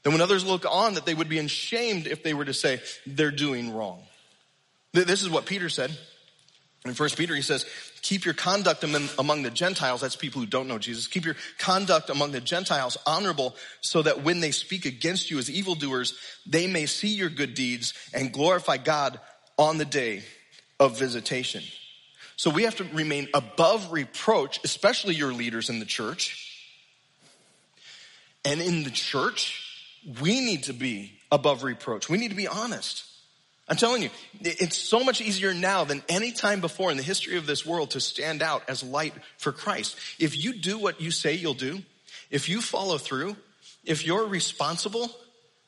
that 0.03 0.11
when 0.11 0.21
others 0.21 0.45
look 0.45 0.65
on, 0.71 0.95
that 0.95 1.07
they 1.07 1.15
would 1.15 1.29
be 1.29 1.39
ashamed 1.39 2.07
if 2.07 2.23
they 2.23 2.35
were 2.35 2.45
to 2.45 2.55
say 2.55 2.81
they're 3.07 3.31
doing 3.31 3.75
wrong. 3.75 4.03
This 4.93 5.23
is 5.23 5.31
what 5.31 5.47
Peter 5.47 5.69
said. 5.69 5.97
In 6.85 6.95
First 6.95 7.19
Peter, 7.19 7.35
he 7.35 7.43
says, 7.43 7.67
keep 8.03 8.25
your 8.25 8.35
conduct 8.35 8.85
among 8.85 9.43
the 9.43 9.51
Gentiles, 9.51 10.01
that's 10.01 10.15
people 10.15 10.41
who 10.41 10.47
don't 10.47 10.69
know 10.69 10.79
Jesus, 10.79 11.09
keep 11.09 11.25
your 11.25 11.35
conduct 11.59 12.09
among 12.09 12.31
the 12.31 12.41
Gentiles 12.41 12.97
honorable 13.05 13.57
so 13.81 14.01
that 14.03 14.23
when 14.23 14.39
they 14.41 14.53
speak 14.53 14.87
against 14.87 15.31
you 15.31 15.39
as 15.39 15.51
evildoers, 15.51 16.17
they 16.47 16.69
may 16.69 16.87
see 16.87 17.09
your 17.09 17.29
good 17.29 17.55
deeds 17.55 17.95
and 18.15 18.33
glorify 18.33 18.77
God 18.77 19.19
on 19.59 19.77
the 19.79 19.85
day 19.85 20.23
of 20.79 20.99
visitation. 20.99 21.65
So 22.39 22.51
we 22.51 22.63
have 22.63 22.77
to 22.77 22.85
remain 22.85 23.29
above 23.35 23.91
reproach, 23.91 24.61
especially 24.63 25.17
your 25.17 25.33
leaders 25.33 25.71
in 25.71 25.81
the 25.81 25.85
church. 25.85 26.57
And 28.45 28.63
in 28.63 28.85
the 28.85 28.93
church, 28.93 29.61
we 30.23 30.41
need 30.41 30.63
to 30.63 30.73
be 30.73 31.19
above 31.33 31.65
reproach. 31.65 32.09
We 32.09 32.17
need 32.17 32.29
to 32.29 32.37
be 32.37 32.47
honest. 32.47 33.05
I'm 33.69 33.77
telling 33.77 34.03
you, 34.03 34.11
it's 34.41 34.77
so 34.77 35.03
much 35.03 35.21
easier 35.21 35.53
now 35.53 35.83
than 35.83 36.01
any 36.09 36.31
time 36.31 36.61
before 36.61 36.93
in 36.93 36.97
the 36.97 37.03
history 37.03 37.37
of 37.39 37.47
this 37.47 37.67
world 37.67 37.91
to 37.91 38.01
stand 38.01 38.41
out 38.41 38.63
as 38.69 38.85
light 38.85 39.15
for 39.39 39.51
Christ. 39.51 39.97
If 40.21 40.43
you 40.43 40.55
do 40.55 40.79
what 40.79 41.01
you 41.01 41.11
say 41.11 41.35
you'll 41.35 41.55
do, 41.55 41.83
if 42.31 42.49
you 42.49 42.61
follow 42.61 42.99
through, 42.99 43.37
if 43.85 44.07
you're 44.07 44.27
responsible, 44.27 45.11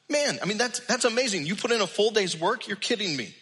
man, 0.09 0.39
I 0.41 0.47
mean, 0.47 0.57
that's, 0.57 0.79
that's 0.87 1.05
amazing. 1.05 1.47
You 1.47 1.57
put 1.57 1.73
in 1.73 1.81
a 1.81 1.87
full 1.89 2.13
day's 2.13 2.39
work, 2.39 2.69
you're 2.69 2.77
kidding 2.77 3.17
me. 3.17 3.35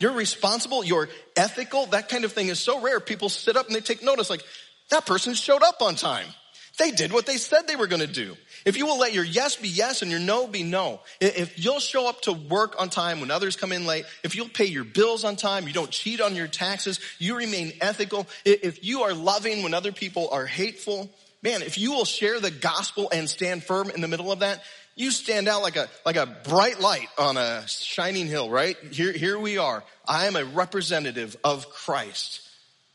You're 0.00 0.12
responsible, 0.12 0.82
you're 0.82 1.08
ethical, 1.36 1.86
that 1.86 2.08
kind 2.08 2.24
of 2.24 2.32
thing 2.32 2.48
is 2.48 2.58
so 2.58 2.80
rare. 2.80 3.00
People 3.00 3.28
sit 3.28 3.56
up 3.56 3.66
and 3.66 3.76
they 3.76 3.80
take 3.80 4.02
notice 4.02 4.30
like, 4.30 4.42
that 4.88 5.06
person 5.06 5.34
showed 5.34 5.62
up 5.62 5.82
on 5.82 5.94
time. 5.94 6.26
They 6.78 6.90
did 6.90 7.12
what 7.12 7.26
they 7.26 7.36
said 7.36 7.68
they 7.68 7.76
were 7.76 7.86
going 7.86 8.00
to 8.00 8.06
do. 8.06 8.36
If 8.64 8.78
you 8.78 8.86
will 8.86 8.98
let 8.98 9.12
your 9.12 9.24
yes 9.24 9.56
be 9.56 9.68
yes 9.68 10.00
and 10.00 10.10
your 10.10 10.20
no 10.20 10.46
be 10.46 10.62
no, 10.62 11.00
if 11.20 11.62
you'll 11.62 11.80
show 11.80 12.08
up 12.08 12.22
to 12.22 12.32
work 12.32 12.80
on 12.80 12.88
time 12.88 13.20
when 13.20 13.30
others 13.30 13.56
come 13.56 13.72
in 13.72 13.84
late, 13.84 14.06
if 14.24 14.34
you'll 14.34 14.48
pay 14.48 14.64
your 14.64 14.84
bills 14.84 15.24
on 15.24 15.36
time, 15.36 15.66
you 15.66 15.74
don't 15.74 15.90
cheat 15.90 16.22
on 16.22 16.34
your 16.34 16.46
taxes, 16.46 16.98
you 17.18 17.36
remain 17.36 17.72
ethical, 17.82 18.26
if 18.46 18.82
you 18.82 19.02
are 19.02 19.12
loving 19.12 19.62
when 19.62 19.74
other 19.74 19.92
people 19.92 20.30
are 20.32 20.46
hateful, 20.46 21.10
man, 21.42 21.60
if 21.60 21.76
you 21.76 21.92
will 21.92 22.06
share 22.06 22.40
the 22.40 22.50
gospel 22.50 23.10
and 23.12 23.28
stand 23.28 23.62
firm 23.62 23.90
in 23.90 24.00
the 24.00 24.08
middle 24.08 24.32
of 24.32 24.38
that, 24.38 24.62
you 25.00 25.10
stand 25.10 25.48
out 25.48 25.62
like 25.62 25.76
a, 25.76 25.88
like 26.04 26.16
a 26.16 26.26
bright 26.26 26.80
light 26.80 27.08
on 27.18 27.36
a 27.36 27.66
shining 27.66 28.26
hill, 28.26 28.50
right? 28.50 28.76
Here, 28.90 29.12
here 29.12 29.38
we 29.38 29.58
are. 29.58 29.82
I 30.06 30.26
am 30.26 30.36
a 30.36 30.44
representative 30.44 31.36
of 31.42 31.70
Christ. 31.70 32.46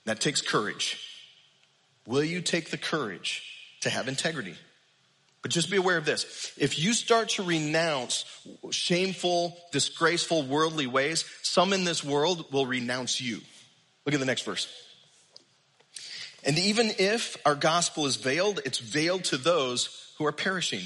That 0.05 0.19
takes 0.19 0.41
courage. 0.41 1.01
Will 2.05 2.23
you 2.23 2.41
take 2.41 2.69
the 2.69 2.77
courage 2.77 3.43
to 3.81 3.89
have 3.89 4.07
integrity? 4.07 4.55
But 5.41 5.51
just 5.51 5.71
be 5.71 5.77
aware 5.77 5.97
of 5.97 6.05
this. 6.05 6.53
If 6.57 6.79
you 6.79 6.93
start 6.93 7.29
to 7.29 7.43
renounce 7.43 8.25
shameful, 8.71 9.57
disgraceful, 9.71 10.43
worldly 10.43 10.87
ways, 10.87 11.25
some 11.41 11.73
in 11.73 11.83
this 11.83 12.03
world 12.03 12.51
will 12.51 12.65
renounce 12.65 13.19
you. 13.19 13.41
Look 14.05 14.13
at 14.13 14.19
the 14.19 14.25
next 14.25 14.43
verse. 14.43 14.71
And 16.43 16.59
even 16.59 16.91
if 16.99 17.37
our 17.45 17.55
gospel 17.55 18.05
is 18.05 18.17
veiled, 18.17 18.59
it's 18.65 18.77
veiled 18.77 19.23
to 19.25 19.37
those 19.37 20.13
who 20.17 20.25
are 20.25 20.31
perishing 20.31 20.83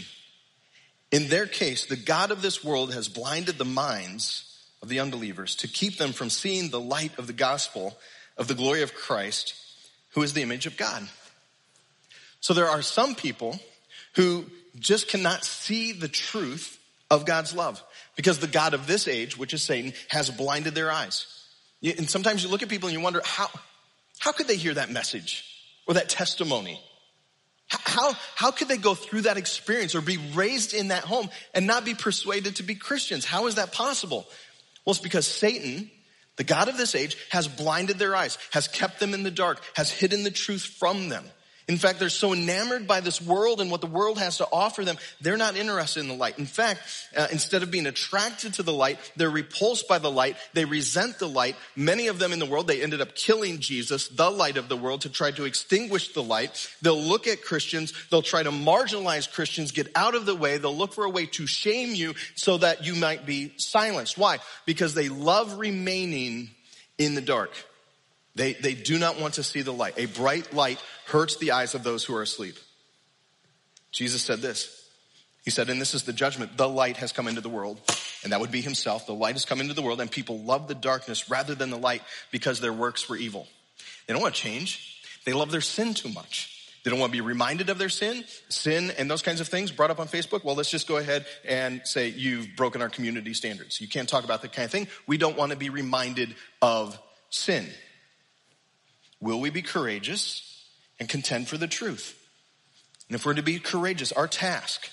in 1.12 1.28
their 1.30 1.48
case, 1.48 1.86
the 1.86 1.96
God 1.96 2.32
of 2.32 2.42
this 2.42 2.64
world 2.64 2.94
has 2.94 3.08
blinded 3.10 3.58
the 3.58 3.66
minds 3.66 4.46
of 4.82 4.90
the 4.90 5.00
unbelievers 5.00 5.56
to 5.58 5.68
keep 5.68 5.98
them 5.98 6.14
from 6.14 6.30
seeing 6.30 6.70
the 6.70 6.80
light 6.80 7.18
of 7.18 7.28
the 7.28 7.34
gospel 7.34 7.98
of 8.38 8.48
the 8.48 8.56
glory 8.56 8.84
of 8.84 8.94
Christ, 8.94 9.56
who 10.12 10.22
is 10.22 10.34
the 10.34 10.42
image 10.42 10.66
of 10.66 10.78
God. 10.78 11.08
So 12.42 12.54
there 12.54 12.70
are 12.70 12.82
some 12.82 13.16
people 13.16 13.60
who 14.16 14.46
just 14.78 15.08
cannot 15.08 15.44
see 15.44 15.92
the 15.92 16.08
truth 16.08 16.80
of 17.10 17.26
God's 17.26 17.54
love 17.54 17.84
because 18.16 18.40
the 18.40 18.48
God 18.48 18.74
of 18.74 18.88
this 18.88 19.08
age, 19.08 19.38
which 19.38 19.54
is 19.54 19.62
Satan, 19.62 19.94
has 20.10 20.30
blinded 20.30 20.76
their 20.76 20.92
eyes. 20.92 21.26
And 21.82 22.10
sometimes 22.10 22.44
you 22.44 22.50
look 22.50 22.62
at 22.62 22.70
people 22.70 22.88
and 22.88 22.98
you 22.98 23.04
wonder, 23.04 23.22
how, 23.26 23.48
how 24.20 24.32
could 24.32 24.48
they 24.48 24.58
hear 24.58 24.74
that 24.76 24.92
message 24.92 25.44
or 25.88 25.96
that 25.96 26.10
testimony? 26.10 26.80
How, 27.70 28.14
how 28.36 28.52
could 28.52 28.68
they 28.68 28.78
go 28.78 28.96
through 28.96 29.22
that 29.22 29.38
experience 29.38 29.94
or 29.94 30.02
be 30.02 30.18
raised 30.34 30.74
in 30.74 30.88
that 30.88 31.04
home 31.04 31.30
and 31.54 31.68
not 31.68 31.86
be 31.86 31.94
persuaded 31.94 32.56
to 32.58 32.64
be 32.64 32.76
Christians? 32.76 33.26
How 33.26 33.48
is 33.48 33.56
that 33.56 33.72
possible? 33.72 34.28
Well, 34.86 34.94
it's 34.94 35.00
because 35.00 35.28
Satan, 35.28 35.92
the 36.38 36.44
God 36.44 36.68
of 36.68 36.78
this 36.78 36.96
age, 36.96 37.16
has 37.30 37.48
blinded 37.48 38.00
their 38.00 38.16
eyes, 38.16 38.38
has 38.52 38.68
kept 38.68 39.00
them 39.00 39.14
in 39.14 39.24
the 39.24 39.32
dark, 39.32 39.62
has 39.76 39.92
hidden 39.92 40.24
the 40.24 40.32
truth 40.32 40.64
from 40.64 41.10
them. 41.10 41.26
In 41.70 41.78
fact, 41.78 42.00
they're 42.00 42.10
so 42.10 42.34
enamored 42.34 42.88
by 42.88 43.00
this 43.00 43.22
world 43.22 43.62
and 43.62 43.70
what 43.70 43.80
the 43.80 43.86
world 43.86 44.18
has 44.18 44.38
to 44.38 44.48
offer 44.52 44.84
them, 44.84 44.98
they're 45.22 45.38
not 45.38 45.56
interested 45.56 46.00
in 46.00 46.08
the 46.08 46.16
light. 46.16 46.40
In 46.40 46.48
fact, 46.48 46.82
uh, 47.16 47.28
instead 47.32 47.62
of 47.62 47.70
being 47.70 47.86
attracted 47.86 48.56
to 48.56 48.64
the 48.64 48.74
light, 48.74 48.98
they're 49.16 49.30
repulsed 49.30 49.88
by 49.88 50.00
the 50.00 50.10
light. 50.10 50.36
They 50.54 50.66
resent 50.66 51.20
the 51.20 51.30
light. 51.30 51.56
Many 51.76 52.08
of 52.08 52.18
them 52.18 52.34
in 52.34 52.40
the 52.40 52.48
world, 52.48 52.66
they 52.66 52.82
ended 52.82 53.02
up 53.02 53.14
killing 53.14 53.60
Jesus, 53.60 54.08
the 54.08 54.32
light 54.32 54.58
of 54.58 54.68
the 54.68 54.76
world, 54.76 55.02
to 55.02 55.10
try 55.10 55.30
to 55.30 55.46
extinguish 55.46 56.12
the 56.14 56.24
light. 56.24 56.68
They'll 56.82 57.00
look 57.00 57.28
at 57.28 57.44
Christians. 57.44 57.94
They'll 58.10 58.24
try 58.24 58.42
to 58.42 58.52
marginalize 58.52 59.32
Christians, 59.32 59.72
get 59.72 59.92
out 59.96 60.16
of 60.16 60.26
the 60.26 60.36
way. 60.36 60.58
They'll 60.58 60.76
look 60.76 60.94
for 60.94 61.04
a 61.04 61.10
way 61.12 61.28
to 61.28 61.46
shame 61.46 61.94
you 61.94 62.16
so 62.34 62.58
that 62.58 62.84
you 62.84 62.96
might 62.96 63.28
be 63.28 63.54
silenced. 63.58 64.18
Why? 64.18 64.40
Because 64.66 64.96
they 64.96 65.08
love 65.08 65.60
remaining 65.60 66.50
in 66.98 67.14
the 67.14 67.22
dark. 67.22 67.52
They, 68.40 68.54
they 68.54 68.74
do 68.74 68.98
not 68.98 69.20
want 69.20 69.34
to 69.34 69.44
see 69.44 69.64
the 69.64 69.74
light. 69.74 69.96
A 69.98 70.06
bright 70.06 70.54
light 70.54 70.82
hurts 71.08 71.36
the 71.36 71.52
eyes 71.52 71.76
of 71.76 71.84
those 71.84 72.06
who 72.06 72.16
are 72.16 72.22
asleep. 72.22 72.56
Jesus 73.92 74.22
said 74.22 74.40
this. 74.40 74.90
He 75.44 75.52
said, 75.52 75.70
and 75.70 75.82
this 75.82 75.94
is 75.94 76.04
the 76.04 76.14
judgment. 76.14 76.56
The 76.56 76.70
light 76.70 76.96
has 76.98 77.12
come 77.12 77.28
into 77.28 77.42
the 77.42 77.50
world. 77.50 77.82
And 78.24 78.32
that 78.32 78.40
would 78.40 78.50
be 78.50 78.62
himself. 78.62 79.06
The 79.06 79.14
light 79.14 79.36
has 79.36 79.44
come 79.44 79.60
into 79.60 79.74
the 79.74 79.82
world 79.82 80.00
and 80.00 80.10
people 80.10 80.40
love 80.40 80.70
the 80.70 80.76
darkness 80.76 81.30
rather 81.30 81.54
than 81.54 81.70
the 81.70 81.78
light 81.78 82.02
because 82.32 82.62
their 82.62 82.72
works 82.72 83.10
were 83.10 83.18
evil. 83.18 83.46
They 84.08 84.14
don't 84.14 84.24
want 84.24 84.36
to 84.36 84.42
change. 84.42 85.02
They 85.26 85.34
love 85.34 85.52
their 85.52 85.60
sin 85.60 85.94
too 85.94 86.08
much. 86.08 86.72
They 86.86 86.92
don't 86.92 87.00
want 87.02 87.12
to 87.12 87.18
be 87.18 87.22
reminded 87.22 87.70
of 87.70 87.78
their 87.78 87.90
sin, 87.90 88.24
sin 88.48 88.94
and 88.98 89.12
those 89.12 89.22
kinds 89.22 89.42
of 89.42 89.50
things 89.50 89.70
brought 89.70 89.92
up 89.92 90.00
on 90.00 90.08
Facebook. 90.08 90.46
Well, 90.46 90.56
let's 90.56 90.72
just 90.72 90.88
go 90.88 90.96
ahead 90.96 91.26
and 91.46 91.82
say 91.84 92.08
you've 92.08 92.56
broken 92.56 92.82
our 92.82 92.88
community 92.88 93.34
standards. 93.34 93.82
You 93.82 93.90
can't 93.90 94.08
talk 94.08 94.24
about 94.24 94.44
that 94.44 94.54
kind 94.54 94.64
of 94.64 94.72
thing. 94.72 94.88
We 95.08 95.18
don't 95.18 95.36
want 95.36 95.52
to 95.52 95.58
be 95.58 95.70
reminded 95.70 96.36
of 96.62 96.98
sin. 97.30 97.68
Will 99.20 99.40
we 99.40 99.50
be 99.50 99.62
courageous 99.62 100.66
and 101.00 101.10
contend 101.10 101.48
for 101.48 101.58
the 101.58 101.68
truth? 101.68 102.16
And 103.08 103.16
if 103.16 103.26
we're 103.26 103.34
to 103.34 103.44
be 103.44 103.60
courageous, 103.60 104.12
our 104.12 104.28
task 104.28 104.90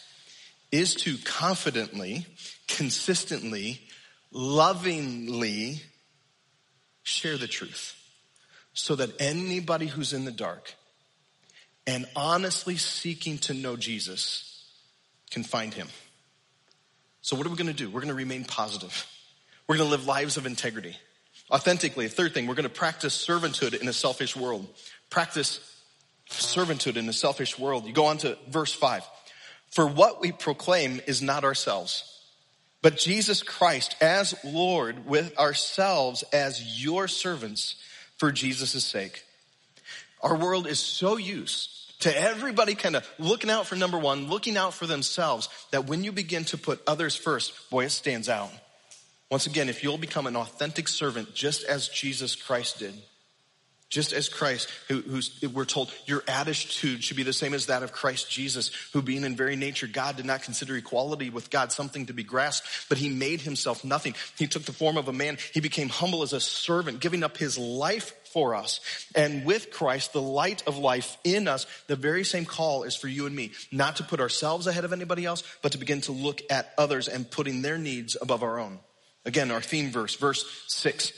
is 0.73 0.95
to 0.95 1.17
confidently, 1.19 2.27
consistently, 2.67 3.81
lovingly 4.33 5.83
share 7.03 7.37
the 7.37 7.47
truth 7.47 7.95
so 8.73 8.97
that 8.97 9.11
anybody 9.21 9.87
who's 9.87 10.13
in 10.13 10.25
the 10.25 10.33
dark 10.33 10.75
and 11.87 12.07
honestly 12.17 12.77
seeking 12.77 13.39
to 13.39 13.55
know 13.55 13.77
Jesus 13.77 14.65
can 15.31 15.45
find 15.45 15.73
him. 15.73 15.89
So, 17.23 17.37
what 17.37 17.47
are 17.47 17.51
we 17.51 17.57
going 17.57 17.69
to 17.69 17.73
do? 17.73 17.89
We're 17.89 18.01
going 18.01 18.09
to 18.09 18.15
remain 18.15 18.45
positive. 18.45 19.07
We're 19.67 19.77
going 19.77 19.89
to 19.89 19.97
live 19.97 20.07
lives 20.07 20.37
of 20.37 20.47
integrity. 20.47 20.97
Authentically, 21.51 22.09
third 22.09 22.35
thing, 22.35 22.47
we're 22.47 22.55
going 22.55 22.65
to 22.65 22.69
practice 22.69 23.17
servanthood 23.17 23.81
in 23.81 23.87
a 23.87 23.93
selfish 23.93 24.35
world. 24.35 24.67
Practice 25.11 25.61
servanthood 26.29 26.97
in 26.97 27.09
a 27.09 27.13
selfish 27.13 27.59
world. 27.59 27.87
You 27.87 27.93
go 27.93 28.07
on 28.07 28.19
to 28.19 28.37
verse 28.49 28.75
5. 28.75 29.05
For 29.71 29.87
what 29.87 30.21
we 30.21 30.33
proclaim 30.33 31.01
is 31.07 31.23
not 31.23 31.45
ourselves, 31.45 32.21
but 32.83 32.97
Jesus 32.97 33.43
Christ 33.43 33.97
as 34.01 34.35
Lord 34.45 35.07
with 35.07 35.39
ourselves 35.39 36.25
as 36.33 36.83
your 36.83 37.09
servants 37.09 37.77
for 38.17 38.33
Jesus' 38.33 38.85
sake. 38.85 39.23
Our 40.23 40.37
world 40.37 40.67
is 40.67 40.81
so 40.81 41.17
used 41.17 42.01
to 42.01 42.21
everybody 42.21 42.75
kind 42.75 42.97
of 42.97 43.09
looking 43.19 43.51
out 43.51 43.67
for 43.67 43.77
number 43.77 43.99
one, 43.99 44.29
looking 44.29 44.57
out 44.57 44.75
for 44.75 44.87
themselves, 44.87 45.49
that 45.71 45.87
when 45.87 46.05
you 46.05 46.13
begin 46.13 46.45
to 46.47 46.59
put 46.59 46.83
others 46.87 47.17
first, 47.17 47.71
boy, 47.71 47.85
it 47.85 47.91
stands 47.91 48.29
out. 48.29 48.51
Once 49.31 49.47
again, 49.47 49.69
if 49.69 49.83
you'll 49.83 49.99
become 49.99 50.27
an 50.27 50.37
authentic 50.37 50.87
servant 50.87 51.35
just 51.35 51.65
as 51.65 51.89
Jesus 51.89 52.37
Christ 52.37 52.79
did, 52.79 52.95
just 53.89 54.13
as 54.13 54.29
Christ, 54.29 54.69
who, 54.89 55.01
who's, 55.01 55.41
we're 55.55 55.65
told 55.65 55.93
your 56.07 56.25
attitude 56.27 57.05
should 57.05 57.17
be 57.17 57.23
the 57.23 57.33
same 57.33 57.55
as 57.55 57.67
that 57.67 57.85
of 57.85 57.93
Christ 57.93 58.29
Jesus, 58.29 58.73
who 58.93 59.01
being 59.01 59.23
in 59.23 59.37
very 59.37 59.55
nature 59.55 59.87
God 59.87 60.17
did 60.17 60.27
not 60.27 60.43
consider 60.43 60.77
equality 60.77 61.31
with 61.31 61.51
God 61.51 61.71
something 61.71 62.07
to 62.07 62.13
be 62.13 62.25
grasped, 62.25 62.89
but 62.89 62.99
he 62.99 63.09
made 63.09 63.41
himself 63.41 63.85
nothing. 63.85 64.15
He 64.37 64.49
took 64.49 64.65
the 64.65 64.73
form 64.73 64.97
of 64.97 65.07
a 65.07 65.13
man. 65.13 65.39
He 65.55 65.61
became 65.61 65.89
humble 65.89 66.23
as 66.23 66.33
a 66.33 66.41
servant, 66.41 66.99
giving 66.99 67.23
up 67.23 67.37
his 67.37 67.57
life 67.59 68.13
for 68.33 68.57
us. 68.57 68.81
And 69.15 69.45
with 69.45 69.71
Christ, 69.71 70.13
the 70.13 70.21
light 70.21 70.65
of 70.67 70.79
life 70.79 71.17
in 71.23 71.47
us, 71.47 71.67
the 71.87 71.97
very 71.97 72.25
same 72.25 72.45
call 72.45 72.83
is 72.83 72.97
for 72.97 73.07
you 73.07 73.27
and 73.27 73.37
me, 73.37 73.53
not 73.71 73.97
to 73.97 74.03
put 74.03 74.21
ourselves 74.21 74.67
ahead 74.67 74.85
of 74.85 74.93
anybody 74.93 75.25
else, 75.25 75.45
but 75.63 75.73
to 75.73 75.79
begin 75.79 76.01
to 76.03 76.13
look 76.13 76.43
at 76.51 76.75
others 76.77 77.07
and 77.07 77.31
putting 77.31 77.63
their 77.63 77.79
needs 77.79 78.17
above 78.21 78.43
our 78.43 78.59
own. 78.59 78.81
Again, 79.27 79.51
our 79.51 79.61
theme 79.61 79.91
verse, 79.91 80.15
verse 80.15 80.65
six. 80.69 81.13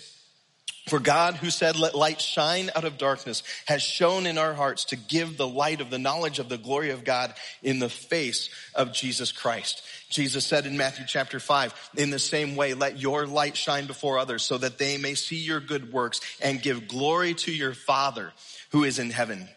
For 0.88 0.99
God, 0.99 1.35
who 1.35 1.51
said, 1.51 1.79
Let 1.79 1.94
light 1.94 2.21
shine 2.21 2.71
out 2.75 2.85
of 2.85 2.97
darkness, 2.97 3.42
has 3.66 3.83
shone 3.83 4.27
in 4.27 4.38
our 4.38 4.55
hearts 4.55 4.87
to 4.87 4.97
give 4.97 5.37
the 5.37 5.47
light 5.47 5.83
of 5.83 5.90
the 5.90 5.99
knowledge 5.99 6.38
of 6.38 6.49
the 6.49 6.57
glory 6.57 6.90
of 6.90 7.05
God 7.05 7.35
in 7.62 7.79
the 7.79 7.90
face 7.90 8.49
of 8.75 8.94
Jesus 8.94 9.31
Christ. 9.31 9.83
Jesus 10.09 10.47
said 10.47 10.64
in 10.64 10.79
Matthew 10.79 11.05
chapter 11.07 11.38
5, 11.38 11.90
in 11.99 12.09
the 12.09 12.18
same 12.18 12.57
way, 12.57 12.73
let 12.73 12.99
your 12.99 13.27
light 13.27 13.57
shine 13.57 13.87
before 13.87 14.18
others 14.18 14.42
so 14.42 14.57
that 14.57 14.79
they 14.79 14.97
may 14.97 15.14
see 15.14 15.37
your 15.37 15.61
good 15.61 15.92
works 15.92 16.23
and 16.40 16.62
give 16.62 16.88
glory 16.88 17.35
to 17.35 17.53
your 17.53 17.75
Father 17.75 18.33
who 18.71 18.85
is 18.85 18.99
in 18.99 19.11
heaven. 19.11 19.49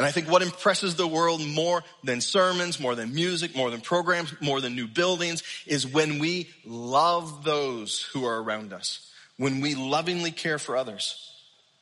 And 0.00 0.06
I 0.06 0.12
think 0.12 0.30
what 0.30 0.40
impresses 0.40 0.96
the 0.96 1.06
world 1.06 1.44
more 1.46 1.84
than 2.02 2.22
sermons, 2.22 2.80
more 2.80 2.94
than 2.94 3.14
music, 3.14 3.54
more 3.54 3.70
than 3.70 3.82
programs, 3.82 4.32
more 4.40 4.60
than 4.60 4.74
new 4.74 4.88
buildings 4.88 5.42
is 5.66 5.86
when 5.86 6.18
we 6.18 6.48
love 6.64 7.44
those 7.44 8.02
who 8.14 8.24
are 8.24 8.42
around 8.42 8.72
us 8.72 9.10
when 9.40 9.62
we 9.62 9.74
lovingly 9.74 10.30
care 10.30 10.58
for 10.58 10.76
others. 10.76 11.34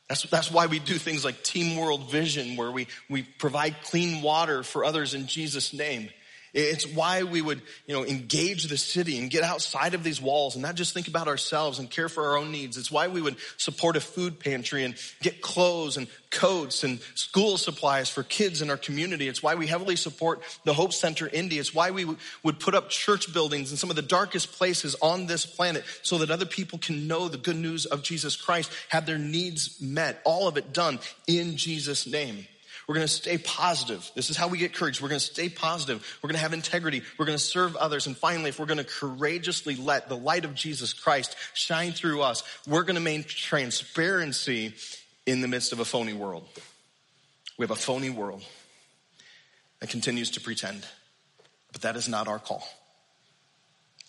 That's, 0.07 0.21
that's 0.23 0.49
why 0.49 0.67
we 0.67 0.79
do 0.79 0.93
things 0.93 1.25
like 1.25 1.43
Team 1.43 1.75
World 1.75 2.09
Vision, 2.09 2.55
where 2.55 2.71
we, 2.71 2.87
we 3.09 3.23
provide 3.23 3.75
clean 3.83 4.21
water 4.21 4.63
for 4.63 4.85
others 4.85 5.13
in 5.13 5.27
Jesus' 5.27 5.73
name. 5.73 6.09
It's 6.53 6.87
why 6.87 7.23
we 7.23 7.41
would, 7.41 7.61
you 7.85 7.95
know, 7.95 8.05
engage 8.05 8.65
the 8.65 8.77
city 8.77 9.19
and 9.19 9.29
get 9.29 9.43
outside 9.43 9.93
of 9.93 10.03
these 10.03 10.21
walls 10.21 10.55
and 10.55 10.63
not 10.63 10.75
just 10.75 10.93
think 10.93 11.07
about 11.07 11.27
ourselves 11.27 11.79
and 11.79 11.89
care 11.89 12.09
for 12.09 12.29
our 12.29 12.37
own 12.37 12.51
needs. 12.51 12.77
It's 12.77 12.91
why 12.91 13.07
we 13.07 13.21
would 13.21 13.35
support 13.57 13.95
a 13.95 14.01
food 14.01 14.39
pantry 14.39 14.83
and 14.83 14.95
get 15.21 15.41
clothes 15.41 15.97
and 15.97 16.07
coats 16.31 16.83
and 16.83 16.99
school 17.15 17.57
supplies 17.57 18.09
for 18.09 18.23
kids 18.23 18.61
in 18.61 18.69
our 18.69 18.77
community. 18.77 19.27
It's 19.27 19.43
why 19.43 19.55
we 19.55 19.67
heavily 19.67 19.95
support 19.95 20.41
the 20.63 20.73
Hope 20.73 20.93
Center 20.93 21.27
Indy. 21.27 21.59
It's 21.59 21.73
why 21.73 21.91
we 21.91 22.05
would 22.43 22.59
put 22.59 22.75
up 22.75 22.89
church 22.89 23.31
buildings 23.33 23.71
in 23.71 23.77
some 23.77 23.89
of 23.89 23.95
the 23.95 24.01
darkest 24.01 24.51
places 24.53 24.95
on 25.01 25.27
this 25.27 25.45
planet 25.45 25.83
so 26.01 26.19
that 26.19 26.31
other 26.31 26.45
people 26.45 26.79
can 26.79 27.07
know 27.07 27.27
the 27.27 27.37
good 27.37 27.55
news 27.55 27.85
of 27.85 28.03
Jesus 28.03 28.35
Christ, 28.35 28.71
have 28.89 29.05
their 29.05 29.17
needs 29.17 29.81
met, 29.81 30.21
all 30.23 30.47
of 30.47 30.57
it 30.57 30.73
done 30.73 30.99
in 31.27 31.57
Jesus' 31.57 32.07
name. 32.07 32.47
We're 32.89 32.95
going 32.95 33.05
to 33.05 33.13
stay 33.13 33.37
positive. 33.37 34.09
This 34.15 34.31
is 34.31 34.35
how 34.35 34.47
we 34.47 34.57
get 34.57 34.73
courage. 34.73 34.99
We're 34.99 35.09
going 35.09 35.19
to 35.19 35.25
stay 35.25 35.47
positive. 35.47 36.03
We're 36.23 36.29
going 36.29 36.37
to 36.37 36.41
have 36.41 36.53
integrity. 36.53 37.03
We're 37.19 37.27
going 37.27 37.37
to 37.37 37.43
serve 37.43 37.75
others. 37.75 38.07
And 38.07 38.17
finally, 38.17 38.49
if 38.49 38.57
we're 38.57 38.65
going 38.65 38.79
to 38.79 38.83
courageously 38.83 39.75
let 39.75 40.09
the 40.09 40.17
light 40.17 40.43
of 40.43 40.55
Jesus 40.55 40.91
Christ 40.91 41.35
shine 41.53 41.91
through 41.91 42.23
us, 42.23 42.41
we're 42.65 42.81
going 42.81 42.95
to 42.95 42.99
maintain 42.99 43.29
transparency 43.29 44.73
in 45.27 45.41
the 45.41 45.47
midst 45.47 45.71
of 45.71 45.79
a 45.79 45.85
phony 45.85 46.13
world. 46.13 46.47
We 47.59 47.63
have 47.63 47.69
a 47.69 47.75
phony 47.75 48.09
world 48.09 48.43
that 49.81 49.91
continues 49.91 50.31
to 50.31 50.41
pretend, 50.41 50.83
but 51.71 51.83
that 51.83 51.95
is 51.95 52.09
not 52.09 52.27
our 52.27 52.39
call. 52.39 52.67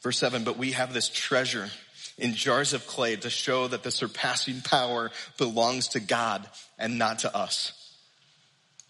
Verse 0.02 0.16
7 0.16 0.42
But 0.42 0.56
we 0.56 0.72
have 0.72 0.94
this 0.94 1.10
treasure 1.10 1.68
in 2.16 2.32
jars 2.32 2.72
of 2.72 2.86
clay 2.86 3.16
to 3.16 3.28
show 3.28 3.68
that 3.68 3.82
the 3.82 3.90
surpassing 3.90 4.62
power 4.62 5.10
belongs 5.36 5.88
to 5.88 6.00
God 6.00 6.48
and 6.78 6.98
not 6.98 7.18
to 7.18 7.36
us. 7.36 7.74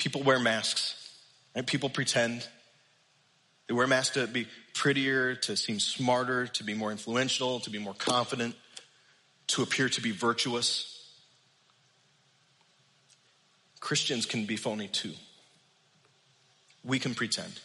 People 0.01 0.23
wear 0.23 0.39
masks, 0.39 0.95
and 1.55 1.67
people 1.67 1.91
pretend. 1.91 2.49
They 3.69 3.75
wear 3.75 3.87
masks 3.87 4.15
to 4.15 4.27
be 4.27 4.49
prettier, 4.73 5.35
to 5.35 5.59
seem 5.59 5.79
smarter, 5.79 6.47
to 6.47 6.65
be 6.65 6.73
more 6.73 6.91
influential, 6.91 7.61
to 7.61 7.69
be 7.69 7.79
more 7.79 7.93
confident, 7.93 8.55
to 9.49 9.63
appear 9.63 9.91
to 9.91 10.01
be 10.01 10.11
virtuous. 10.11 11.07
Christians 13.79 14.25
can 14.25 14.47
be 14.47 14.57
phony 14.57 14.89
too. 14.89 15.13
We 16.83 16.99
can 16.99 17.15
pretend. 17.15 17.61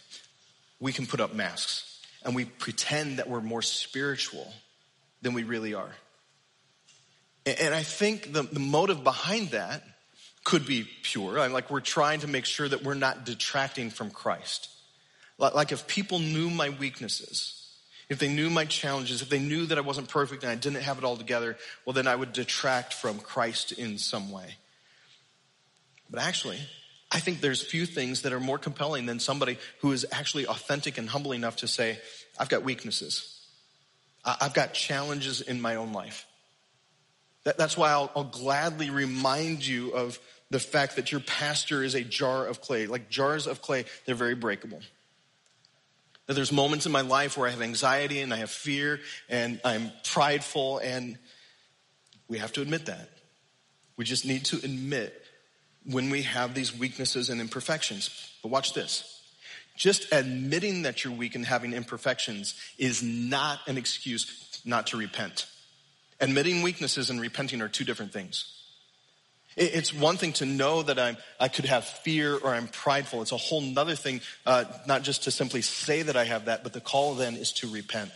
We 0.82 0.92
can 0.92 1.08
put 1.08 1.22
up 1.22 1.34
masks 1.34 2.02
and 2.26 2.36
we 2.36 2.44
pretend 2.44 3.20
that 3.20 3.30
we're 3.30 3.40
more 3.40 3.62
spiritual 3.62 4.54
than 5.22 5.34
we 5.34 5.44
really 5.44 5.74
are. 5.74 5.96
And 7.46 7.74
I 7.74 7.84
think 7.84 8.34
the, 8.34 8.44
the 8.44 8.60
motive 8.60 9.06
behind 9.06 9.52
that 9.52 9.84
could 10.46 10.66
be 10.66 10.88
pure. 11.02 11.50
Like 11.50 11.70
we're 11.70 11.82
trying 11.82 12.22
to 12.22 12.28
make 12.28 12.46
sure 12.46 12.70
that 12.70 12.84
we're 12.84 12.94
not 12.94 13.26
detracting 13.26 13.90
from 13.90 14.12
Christ. 14.12 14.70
Like 15.38 15.74
if 15.74 15.88
people 15.88 16.20
knew 16.20 16.50
my 16.50 16.70
weaknesses, 16.70 17.62
if 18.08 18.20
they 18.20 18.30
knew 18.30 18.50
my 18.50 18.64
challenges, 18.66 19.22
if 19.22 19.30
they 19.30 19.40
knew 19.40 19.66
that 19.66 19.78
I 19.78 19.82
wasn't 19.82 20.08
perfect 20.08 20.44
and 20.44 20.52
I 20.52 20.56
didn't 20.56 20.84
have 20.84 20.98
it 21.00 21.04
all 21.04 21.18
together, 21.18 21.58
well, 21.84 21.94
then 21.94 22.08
I 22.08 22.16
would 22.16 22.32
detract 22.32 22.94
from 22.94 23.20
Christ 23.20 23.74
in 23.74 23.98
some 23.98 24.32
way. 24.32 24.56
But 26.10 26.22
actually, 26.22 26.60
I 27.12 27.20
think 27.20 27.42
there's 27.42 27.64
few 27.64 27.88
things 27.88 28.22
that 28.22 28.32
are 28.32 28.40
more 28.40 28.60
compelling 28.60 29.08
than 29.08 29.20
somebody 29.20 29.58
who 29.80 29.92
is 29.92 30.06
actually 30.12 30.46
authentic 30.46 31.00
and 31.00 31.10
humble 31.10 31.32
enough 31.32 31.58
to 31.58 31.68
say, 31.68 32.00
I've 32.40 32.50
got 32.50 32.64
weaknesses. 32.64 33.48
I've 34.24 34.54
got 34.54 34.74
challenges 34.74 35.42
in 35.42 35.60
my 35.60 35.76
own 35.76 35.92
life. 35.92 36.28
That's 37.44 37.78
why 37.78 37.92
I'll, 37.92 38.12
I'll 38.16 38.24
gladly 38.24 38.90
remind 38.90 39.66
you 39.66 39.92
of 39.92 40.20
the 40.56 40.60
fact 40.62 40.96
that 40.96 41.12
your 41.12 41.20
pastor 41.20 41.84
is 41.84 41.96
a 41.96 42.02
jar 42.02 42.46
of 42.46 42.62
clay. 42.62 42.88
Like 42.88 43.10
jars 43.10 43.46
of 43.46 43.62
clay, 43.62 43.84
they're 44.06 44.16
very 44.16 44.36
breakable. 44.36 44.80
That 46.28 46.36
there's 46.36 46.54
moments 46.54 46.86
in 46.86 46.94
my 46.94 47.02
life 47.02 47.38
where 47.38 47.46
I 47.46 47.52
have 47.52 47.62
anxiety 47.62 48.22
and 48.22 48.34
I 48.34 48.38
have 48.38 48.50
fear 48.50 49.02
and 49.28 49.60
I'm 49.66 49.92
prideful, 50.06 50.78
and 50.78 51.18
we 52.30 52.38
have 52.38 52.54
to 52.54 52.62
admit 52.62 52.86
that. 52.86 53.10
We 53.98 54.06
just 54.06 54.26
need 54.26 54.46
to 54.46 54.56
admit 54.64 55.26
when 55.84 56.10
we 56.10 56.22
have 56.22 56.54
these 56.54 56.74
weaknesses 56.74 57.30
and 57.30 57.42
imperfections. 57.42 58.32
But 58.42 58.48
watch 58.48 58.72
this. 58.72 59.22
Just 59.76 60.14
admitting 60.14 60.84
that 60.84 61.04
you're 61.04 61.12
weak 61.12 61.36
and 61.36 61.46
having 61.46 61.74
imperfections 61.74 62.56
is 62.78 63.04
not 63.04 63.60
an 63.68 63.78
excuse 63.78 64.62
not 64.64 64.88
to 64.88 64.98
repent. 64.98 65.48
Admitting 66.22 66.62
weaknesses 66.62 67.10
and 67.10 67.20
repenting 67.20 67.62
are 67.62 67.68
two 67.68 67.84
different 67.84 68.14
things. 68.14 68.65
It's 69.58 69.94
one 69.94 70.18
thing 70.18 70.34
to 70.34 70.46
know 70.46 70.84
that 70.84 71.00
I'm, 71.00 71.16
I 71.40 71.48
could 71.48 71.66
have 71.66 71.86
fear 71.86 72.36
or 72.36 72.54
I'm 72.54 72.68
prideful. 72.68 73.22
It's 73.22 73.32
a 73.32 73.38
whole 73.38 73.62
nother 73.62 73.96
thing, 73.96 74.20
uh, 74.46 74.66
not 74.86 75.04
just 75.04 75.24
to 75.24 75.32
simply 75.32 75.62
say 75.62 76.02
that 76.02 76.18
I 76.18 76.26
have 76.26 76.46
that, 76.46 76.64
but 76.64 76.74
the 76.74 76.82
call 76.82 77.16
then 77.16 77.36
is 77.36 77.54
to 77.54 77.70
repent. 77.70 78.12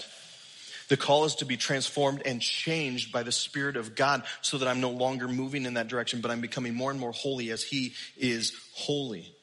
The 0.90 0.98
call 0.98 1.24
is 1.26 1.36
to 1.36 1.46
be 1.46 1.56
transformed 1.56 2.24
and 2.26 2.42
changed 2.42 3.14
by 3.14 3.24
the 3.24 3.32
Spirit 3.32 3.78
of 3.78 3.96
God 3.96 4.24
so 4.42 4.58
that 4.58 4.68
I'm 4.68 4.82
no 4.82 4.90
longer 4.90 5.28
moving 5.28 5.66
in 5.66 5.76
that 5.76 5.88
direction, 5.88 6.20
but 6.20 6.30
I'm 6.30 6.42
becoming 6.42 6.74
more 6.74 6.92
and 6.92 7.00
more 7.00 7.12
holy 7.14 7.52
as 7.52 7.64
He 7.64 7.94
is 8.18 8.54
holy. 8.74 9.34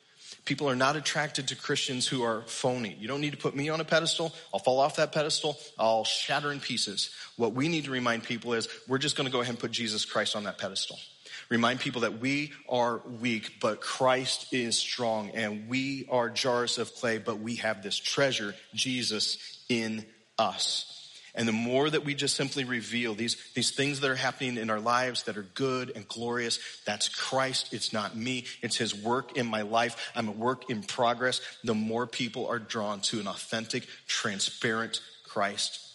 People 0.44 0.68
are 0.68 0.76
not 0.76 0.96
attracted 0.96 1.48
to 1.48 1.56
Christians 1.56 2.06
who 2.06 2.22
are 2.22 2.42
phony. 2.42 2.96
You 3.00 3.08
don't 3.08 3.20
need 3.20 3.32
to 3.32 3.38
put 3.38 3.56
me 3.56 3.68
on 3.68 3.80
a 3.80 3.84
pedestal. 3.84 4.34
I'll 4.52 4.60
fall 4.60 4.80
off 4.80 4.96
that 4.96 5.12
pedestal. 5.12 5.56
I'll 5.78 6.04
shatter 6.04 6.52
in 6.52 6.60
pieces. 6.60 7.10
What 7.36 7.52
we 7.52 7.68
need 7.68 7.84
to 7.84 7.90
remind 7.90 8.24
people 8.24 8.52
is 8.52 8.68
we're 8.86 8.98
just 8.98 9.16
going 9.16 9.26
to 9.26 9.32
go 9.32 9.40
ahead 9.40 9.50
and 9.50 9.58
put 9.58 9.70
Jesus 9.70 10.04
Christ 10.04 10.36
on 10.36 10.44
that 10.44 10.58
pedestal. 10.58 10.98
Remind 11.48 11.80
people 11.80 12.02
that 12.02 12.18
we 12.18 12.52
are 12.68 13.00
weak, 13.20 13.60
but 13.60 13.80
Christ 13.80 14.52
is 14.52 14.76
strong, 14.76 15.30
and 15.30 15.68
we 15.68 16.06
are 16.10 16.28
jars 16.28 16.78
of 16.78 16.94
clay, 16.94 17.18
but 17.18 17.38
we 17.38 17.56
have 17.56 17.82
this 17.82 17.96
treasure, 17.96 18.54
Jesus, 18.74 19.64
in 19.68 20.04
us. 20.38 20.92
And 21.36 21.46
the 21.46 21.52
more 21.52 21.88
that 21.88 22.04
we 22.04 22.14
just 22.14 22.34
simply 22.34 22.64
reveal 22.64 23.14
these, 23.14 23.36
these 23.54 23.70
things 23.70 24.00
that 24.00 24.10
are 24.10 24.16
happening 24.16 24.56
in 24.56 24.70
our 24.70 24.80
lives 24.80 25.24
that 25.24 25.36
are 25.36 25.42
good 25.42 25.92
and 25.94 26.08
glorious, 26.08 26.58
that's 26.86 27.10
Christ. 27.10 27.74
It's 27.74 27.92
not 27.92 28.16
me. 28.16 28.46
It's 28.62 28.76
his 28.76 28.94
work 28.94 29.36
in 29.36 29.46
my 29.46 29.60
life. 29.62 30.10
I'm 30.16 30.28
a 30.28 30.32
work 30.32 30.70
in 30.70 30.82
progress. 30.82 31.42
The 31.62 31.74
more 31.74 32.06
people 32.06 32.46
are 32.48 32.58
drawn 32.58 33.00
to 33.02 33.20
an 33.20 33.28
authentic, 33.28 33.86
transparent 34.06 35.02
Christ. 35.28 35.85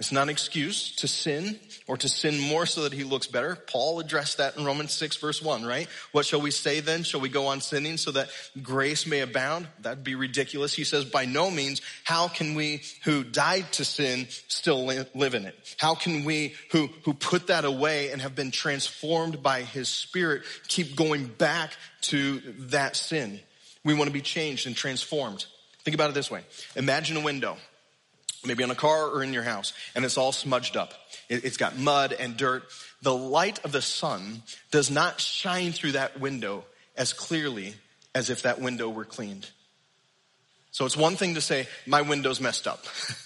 It's 0.00 0.12
not 0.12 0.22
an 0.22 0.28
excuse 0.30 0.96
to 0.96 1.06
sin 1.06 1.60
or 1.86 1.98
to 1.98 2.08
sin 2.08 2.40
more 2.40 2.64
so 2.64 2.84
that 2.84 2.94
he 2.94 3.04
looks 3.04 3.26
better. 3.26 3.54
Paul 3.54 4.00
addressed 4.00 4.38
that 4.38 4.56
in 4.56 4.64
Romans 4.64 4.92
6 4.92 5.18
verse 5.18 5.42
1, 5.42 5.62
right? 5.66 5.88
What 6.12 6.24
shall 6.24 6.40
we 6.40 6.50
say 6.50 6.80
then? 6.80 7.02
Shall 7.02 7.20
we 7.20 7.28
go 7.28 7.48
on 7.48 7.60
sinning 7.60 7.98
so 7.98 8.10
that 8.12 8.30
grace 8.62 9.06
may 9.06 9.20
abound? 9.20 9.68
That'd 9.82 10.02
be 10.02 10.14
ridiculous. 10.14 10.72
He 10.72 10.84
says, 10.84 11.04
by 11.04 11.26
no 11.26 11.50
means, 11.50 11.82
how 12.02 12.28
can 12.28 12.54
we 12.54 12.80
who 13.04 13.22
died 13.22 13.70
to 13.72 13.84
sin 13.84 14.26
still 14.48 14.86
live 14.86 15.34
in 15.34 15.44
it? 15.44 15.76
How 15.76 15.94
can 15.94 16.24
we 16.24 16.54
who, 16.72 16.88
who 17.04 17.12
put 17.12 17.48
that 17.48 17.66
away 17.66 18.10
and 18.10 18.22
have 18.22 18.34
been 18.34 18.50
transformed 18.50 19.42
by 19.42 19.64
his 19.64 19.90
spirit 19.90 20.44
keep 20.66 20.96
going 20.96 21.26
back 21.26 21.72
to 22.02 22.40
that 22.70 22.96
sin? 22.96 23.38
We 23.84 23.92
want 23.92 24.08
to 24.08 24.14
be 24.14 24.22
changed 24.22 24.66
and 24.66 24.74
transformed. 24.74 25.44
Think 25.84 25.94
about 25.94 26.08
it 26.08 26.14
this 26.14 26.30
way. 26.30 26.42
Imagine 26.74 27.18
a 27.18 27.20
window 27.20 27.58
maybe 28.44 28.64
on 28.64 28.70
a 28.70 28.74
car 28.74 29.06
or 29.08 29.22
in 29.22 29.32
your 29.32 29.42
house, 29.42 29.72
and 29.94 30.04
it's 30.04 30.18
all 30.18 30.32
smudged 30.32 30.76
up. 30.76 30.94
It's 31.28 31.56
got 31.56 31.76
mud 31.76 32.12
and 32.12 32.36
dirt. 32.36 32.64
The 33.02 33.14
light 33.14 33.64
of 33.64 33.72
the 33.72 33.82
sun 33.82 34.42
does 34.70 34.90
not 34.90 35.20
shine 35.20 35.72
through 35.72 35.92
that 35.92 36.20
window 36.20 36.64
as 36.96 37.12
clearly 37.12 37.74
as 38.14 38.30
if 38.30 38.42
that 38.42 38.60
window 38.60 38.88
were 38.88 39.04
cleaned. 39.04 39.48
So 40.72 40.84
it's 40.84 40.96
one 40.96 41.16
thing 41.16 41.34
to 41.34 41.40
say, 41.40 41.66
my 41.86 42.02
window's 42.02 42.40
messed 42.40 42.66
up. 42.66 42.84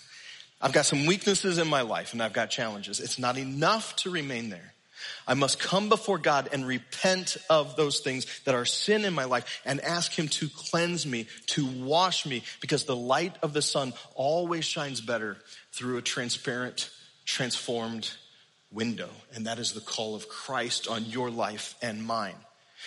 I've 0.61 0.73
got 0.73 0.87
some 0.87 1.07
weaknesses 1.07 1.59
in 1.59 1.69
my 1.69 1.83
life 1.83 2.13
and 2.13 2.23
I've 2.23 2.33
got 2.33 2.51
challenges. 2.51 3.01
It's 3.01 3.19
not 3.19 3.37
enough 3.37 3.97
to 3.97 4.11
remain 4.11 4.49
there. 4.51 4.74
I 5.27 5.35
must 5.35 5.59
come 5.59 5.89
before 5.89 6.19
God 6.19 6.49
and 6.53 6.67
repent 6.67 7.37
of 7.49 7.77
those 7.77 8.01
things 8.01 8.27
that 8.45 8.55
are 8.55 8.65
sin 8.65 9.05
in 9.05 9.15
my 9.15 9.25
life 9.25 9.63
and 9.65 9.81
ask 9.81 10.13
Him 10.13 10.29
to 10.29 10.49
cleanse 10.49 11.07
me, 11.07 11.27
to 11.49 11.67
wash 11.67 12.27
me, 12.27 12.43
because 12.61 12.85
the 12.85 12.97
light 12.97 13.37
of 13.43 13.53
the 13.53 13.63
sun 13.63 13.93
always 14.15 14.65
shines 14.65 15.01
better 15.01 15.37
through 15.73 15.99
a 15.99 16.03
transparent, 16.03 16.91
transformed 17.25 18.11
window. 18.71 19.09
And 19.35 19.47
that 19.47 19.59
is 19.59 19.73
the 19.73 19.81
call 19.81 20.15
of 20.15 20.29
Christ 20.29 20.89
on 20.89 21.05
your 21.07 21.31
life 21.31 21.75
and 21.81 22.05
mine. 22.05 22.37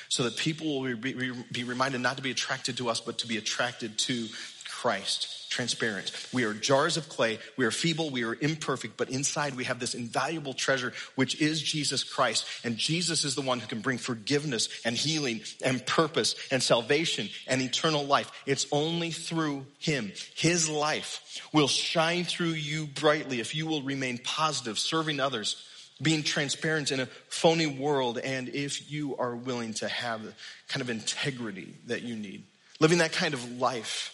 So 0.10 0.24
that 0.24 0.38
people 0.38 0.82
will 0.82 0.96
be, 0.96 1.64
reminded 1.64 2.02
not 2.02 2.18
to 2.18 2.24
be 2.24 2.30
attracted 2.30 2.78
to 2.78 2.90
us, 2.90 3.00
but 3.00 3.18
to 3.20 3.28
be 3.28 3.38
attracted 3.38 3.98
to 4.00 4.28
Christ, 4.82 5.50
transparent. 5.50 6.12
We 6.32 6.44
are 6.44 6.54
jars 6.54 6.98
of 6.98 7.10
clay. 7.10 7.40
We 7.58 7.66
are 7.66 7.72
feeble. 7.72 8.12
We 8.12 8.24
are 8.26 8.38
imperfect, 8.40 8.96
but 8.96 9.10
inside 9.10 9.56
we 9.56 9.64
have 9.64 9.80
this 9.80 9.96
invaluable 9.96 10.54
treasure, 10.54 10.94
which 11.16 11.42
is 11.42 11.60
Jesus 11.60 12.04
Christ. 12.04 12.46
And 12.64 12.78
Jesus 12.78 13.24
is 13.24 13.34
the 13.34 13.42
one 13.42 13.60
who 13.60 13.66
can 13.66 13.82
bring 13.82 13.98
forgiveness 13.98 14.70
and 14.86 14.96
healing 14.96 15.42
and 15.66 15.84
purpose 15.84 16.36
and 16.52 16.62
salvation 16.62 17.28
and 17.48 17.60
eternal 17.60 18.06
life. 18.06 18.32
It's 18.46 18.68
only 18.72 19.10
through 19.10 19.66
him. 19.80 20.12
His 20.36 20.70
life 20.70 21.42
will 21.52 21.68
shine 21.68 22.26
through 22.26 22.50
you 22.50 22.86
brightly 22.86 23.40
if 23.40 23.56
you 23.56 23.66
will 23.66 23.82
remain 23.82 24.20
positive, 24.20 24.78
serving 24.78 25.20
others, 25.20 25.56
being 26.04 26.22
transparent 26.22 26.92
in 26.92 27.00
a 27.00 27.08
phony 27.30 27.66
world, 27.66 28.20
and 28.20 28.48
if 28.50 28.92
you 28.92 29.18
are 29.18 29.36
willing 29.36 29.74
to 29.74 29.88
have 29.88 30.24
the 30.24 30.34
kind 30.68 30.84
of 30.84 30.92
integrity 30.92 31.74
that 31.88 32.04
you 32.04 32.16
need. 32.16 32.44
Living 32.80 33.00
that 33.00 33.12
kind 33.12 33.34
of 33.34 33.54
life 33.54 34.14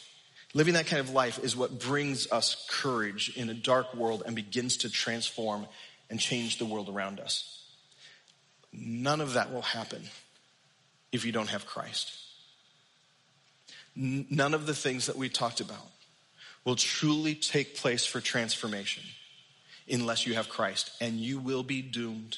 Living 0.54 0.76
that 0.76 0.86
kind 0.86 1.00
of 1.00 1.10
life 1.10 1.40
is 1.44 1.56
what 1.56 1.80
brings 1.80 2.32
us 2.32 2.68
courage 2.70 3.36
in 3.36 3.50
a 3.50 3.54
dark 3.54 3.94
world 3.96 4.24
and 4.26 4.36
begins 4.36 4.78
to 4.78 4.90
transform 4.90 5.66
and 6.10 6.20
change 6.20 6.60
the 6.60 6.66
world 6.66 6.90
around 6.90 7.20
us. 7.20 7.66
None 8.72 9.20
of 9.22 9.34
that 9.34 9.52
will 9.52 9.62
happen 9.62 10.04
if 11.12 11.26
you 11.26 11.32
don't 11.32 11.50
have 11.50 11.66
Christ. 11.66 12.12
None 13.96 14.54
of 14.54 14.66
the 14.66 14.74
things 14.74 15.08
that 15.08 15.16
we 15.16 15.30
talked 15.30 15.60
about 15.60 15.88
will 16.66 16.76
truly 16.76 17.36
take 17.36 17.76
place 17.76 18.06
for 18.06 18.20
transformation 18.22 19.04
unless 19.90 20.26
you 20.26 20.36
have 20.36 20.50
Christ. 20.50 20.92
And 21.02 21.16
you 21.16 21.40
will 21.40 21.64
be 21.64 21.82
doomed 21.82 22.38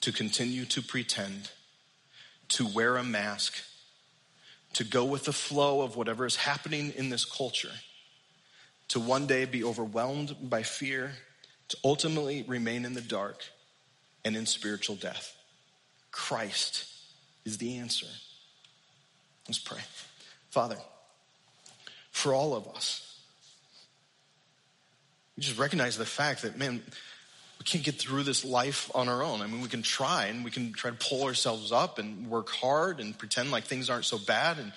to 0.00 0.12
continue 0.12 0.64
to 0.66 0.82
pretend, 0.82 1.50
to 2.48 2.66
wear 2.66 2.96
a 2.96 3.04
mask, 3.04 3.54
to 4.74 4.84
go 4.84 5.04
with 5.04 5.24
the 5.24 5.32
flow 5.32 5.82
of 5.82 5.96
whatever 5.96 6.26
is 6.26 6.36
happening 6.36 6.92
in 6.96 7.08
this 7.08 7.24
culture, 7.24 7.72
to 8.88 9.00
one 9.00 9.26
day 9.26 9.44
be 9.44 9.64
overwhelmed 9.64 10.36
by 10.42 10.62
fear, 10.62 11.12
to 11.68 11.76
ultimately 11.84 12.44
remain 12.46 12.84
in 12.84 12.92
the 12.92 13.00
dark 13.00 13.42
and 14.24 14.36
in 14.36 14.46
spiritual 14.46 14.96
death. 14.96 15.36
Christ 16.10 16.86
is 17.44 17.58
the 17.58 17.78
answer. 17.78 18.06
Let's 19.48 19.58
pray. 19.58 19.80
Father, 20.50 20.76
for 22.10 22.32
all 22.32 22.54
of 22.54 22.68
us, 22.68 23.20
we 25.36 25.42
just 25.42 25.58
recognize 25.58 25.98
the 25.98 26.06
fact 26.06 26.42
that, 26.42 26.56
man, 26.56 26.82
we 27.58 27.64
can't 27.64 27.84
get 27.84 27.94
through 27.96 28.24
this 28.24 28.44
life 28.44 28.90
on 28.94 29.08
our 29.08 29.22
own. 29.22 29.40
I 29.40 29.46
mean, 29.46 29.60
we 29.60 29.68
can 29.68 29.82
try 29.82 30.26
and 30.26 30.44
we 30.44 30.50
can 30.50 30.72
try 30.72 30.90
to 30.90 30.96
pull 30.96 31.24
ourselves 31.24 31.72
up 31.72 31.98
and 31.98 32.28
work 32.28 32.50
hard 32.50 33.00
and 33.00 33.16
pretend 33.16 33.50
like 33.50 33.64
things 33.64 33.88
aren't 33.88 34.04
so 34.04 34.18
bad 34.18 34.58
and 34.58 34.72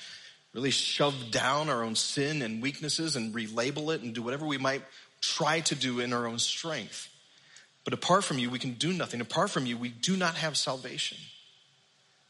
really 0.53 0.71
shove 0.71 1.31
down 1.31 1.69
our 1.69 1.83
own 1.83 1.95
sin 1.95 2.41
and 2.41 2.61
weaknesses 2.61 3.15
and 3.15 3.33
relabel 3.33 3.93
it 3.93 4.01
and 4.01 4.13
do 4.13 4.21
whatever 4.21 4.45
we 4.45 4.57
might 4.57 4.83
try 5.21 5.59
to 5.61 5.75
do 5.75 5.99
in 5.99 6.13
our 6.13 6.27
own 6.27 6.39
strength. 6.39 7.09
But 7.83 7.93
apart 7.93 8.23
from 8.23 8.37
you, 8.37 8.49
we 8.49 8.59
can 8.59 8.73
do 8.73 8.93
nothing. 8.93 9.21
Apart 9.21 9.49
from 9.49 9.65
you, 9.65 9.77
we 9.77 9.89
do 9.89 10.17
not 10.17 10.35
have 10.35 10.57
salvation. 10.57 11.17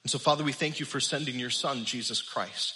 And 0.03 0.11
so, 0.11 0.19
Father, 0.19 0.43
we 0.43 0.53
thank 0.53 0.79
you 0.79 0.85
for 0.85 0.99
sending 0.99 1.39
your 1.39 1.49
Son, 1.49 1.83
Jesus 1.83 2.21
Christ, 2.21 2.75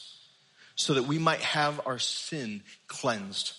so 0.76 0.94
that 0.96 1.04
we 1.04 1.18
might 1.18 1.42
have 1.42 1.80
our 1.86 2.00
sin 2.00 2.64
cleansed, 2.88 3.54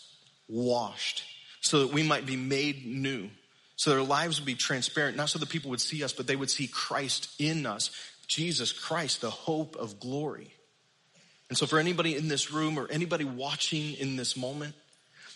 washed, 0.49 1.25
so 1.61 1.81
that 1.81 1.93
we 1.93 2.03
might 2.03 2.27
be 2.27 2.37
made 2.37 2.85
new 2.85 3.31
so 3.77 3.91
their 3.91 4.03
lives 4.03 4.39
would 4.39 4.47
be 4.47 4.55
transparent, 4.55 5.17
not 5.17 5.29
so 5.29 5.39
that 5.39 5.49
people 5.49 5.71
would 5.71 5.81
see 5.81 6.05
us, 6.05 6.13
but 6.13 6.27
they 6.27 6.37
would 6.37 6.51
see 6.51 6.69
Christ 6.69 7.35
in 7.39 7.67
us, 7.67 7.91
Jesus 8.27 8.73
Christ, 8.73 9.21
the 9.21 9.31
hope 9.31 9.77
of 9.77 9.99
glory. 9.99 10.55
And 11.49 11.59
so 11.59 11.67
for 11.67 11.79
anybody 11.79 12.17
in 12.17 12.29
this 12.29 12.51
room 12.53 12.79
or 12.79 12.89
anybody 12.89 13.25
watching 13.25 13.95
in 13.95 14.17
this 14.17 14.37
moment 14.37 14.75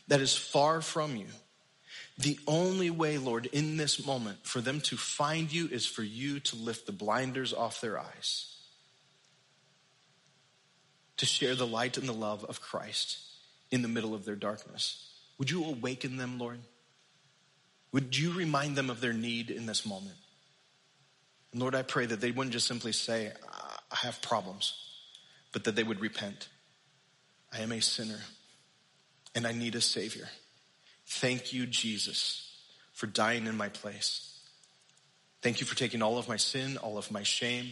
that 0.09 0.20
is 0.20 0.37
far 0.37 0.81
from 0.81 1.16
you, 1.16 1.27
the 2.18 2.38
only 2.46 2.88
way, 2.88 3.18
Lord, 3.18 3.46
in 3.46 3.77
this 3.77 4.07
moment 4.07 4.38
for 4.46 4.61
them 4.61 4.81
to 4.83 4.96
find 4.96 5.53
you 5.53 5.68
is 5.68 5.85
for 5.85 6.03
you 6.03 6.40
to 6.40 6.57
lift 6.57 6.87
the 6.87 6.92
blinders 6.92 7.53
off 7.53 7.81
their 7.81 7.99
eyes, 7.99 8.57
to 11.18 11.27
share 11.27 11.55
the 11.55 11.66
light 11.66 11.99
and 11.99 12.09
the 12.09 12.14
love 12.14 12.44
of 12.44 12.62
Christ 12.62 13.18
in 13.70 13.83
the 13.83 13.88
middle 13.88 14.14
of 14.14 14.25
their 14.25 14.37
darkness. 14.37 15.11
Would 15.38 15.51
you 15.51 15.64
awaken 15.64 16.16
them, 16.16 16.38
Lord? 16.38 16.61
Would 17.92 18.16
you 18.16 18.33
remind 18.33 18.77
them 18.77 18.90
of 18.90 19.01
their 19.01 19.12
need 19.12 19.51
in 19.51 19.66
this 19.66 19.87
moment? 19.87 20.16
And 21.53 21.61
Lord, 21.61 21.75
I 21.75 21.83
pray 21.83 22.07
that 22.07 22.20
they 22.20 22.31
wouldn't 22.31 22.53
just 22.53 22.66
simply 22.66 22.92
say, 22.92 23.33
I 23.90 23.96
have 23.96 24.20
problems, 24.20 24.75
but 25.53 25.64
that 25.64 25.77
they 25.77 25.83
would 25.83 26.01
repent. 26.01 26.49
I 27.53 27.61
am 27.61 27.72
a 27.72 27.81
sinner 27.81 28.20
and 29.35 29.46
I 29.46 29.53
need 29.53 29.75
a 29.75 29.81
Savior. 29.81 30.29
Thank 31.07 31.53
you, 31.53 31.66
Jesus, 31.66 32.53
for 32.92 33.07
dying 33.07 33.46
in 33.46 33.57
my 33.57 33.68
place. 33.68 34.38
Thank 35.40 35.61
you 35.61 35.66
for 35.66 35.77
taking 35.77 36.03
all 36.03 36.18
of 36.18 36.29
my 36.29 36.37
sin, 36.37 36.77
all 36.79 36.99
of 36.99 37.11
my 37.11 37.22
shame, 37.22 37.70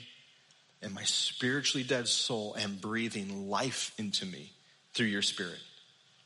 and 0.81 0.94
my 0.94 1.03
spiritually 1.03 1.85
dead 1.85 2.07
soul 2.07 2.55
and 2.55 2.81
breathing 2.81 3.50
life 3.50 3.92
into 3.98 4.24
me 4.27 4.53
through 4.92 5.07
your 5.07 5.22
Spirit. 5.22 5.59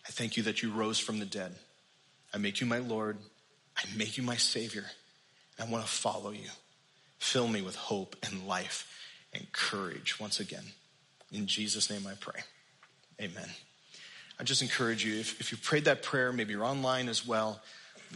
I 0.06 0.10
thank 0.10 0.36
you 0.36 0.42
that 0.44 0.62
you 0.62 0.70
rose 0.70 0.98
from 0.98 1.18
the 1.18 1.24
dead. 1.24 1.54
I 2.34 2.38
make 2.38 2.60
you 2.60 2.66
my 2.66 2.78
Lord 2.78 3.16
I 3.78 3.84
make 3.96 4.16
you 4.16 4.22
my 4.24 4.36
Savior. 4.36 4.84
and 5.58 5.68
I 5.68 5.72
want 5.72 5.84
to 5.84 5.90
follow 5.90 6.30
you. 6.30 6.50
Fill 7.18 7.48
me 7.48 7.62
with 7.62 7.76
hope 7.76 8.16
and 8.22 8.46
life 8.46 8.86
and 9.32 9.50
courage 9.52 10.18
once 10.20 10.40
again. 10.40 10.64
In 11.32 11.46
Jesus' 11.46 11.90
name 11.90 12.06
I 12.06 12.14
pray. 12.18 12.40
Amen. 13.20 13.48
I 14.40 14.44
just 14.44 14.62
encourage 14.62 15.04
you, 15.04 15.18
if, 15.18 15.40
if 15.40 15.50
you 15.50 15.58
prayed 15.58 15.86
that 15.86 16.02
prayer, 16.02 16.32
maybe 16.32 16.52
you're 16.52 16.64
online 16.64 17.08
as 17.08 17.26
well, 17.26 17.60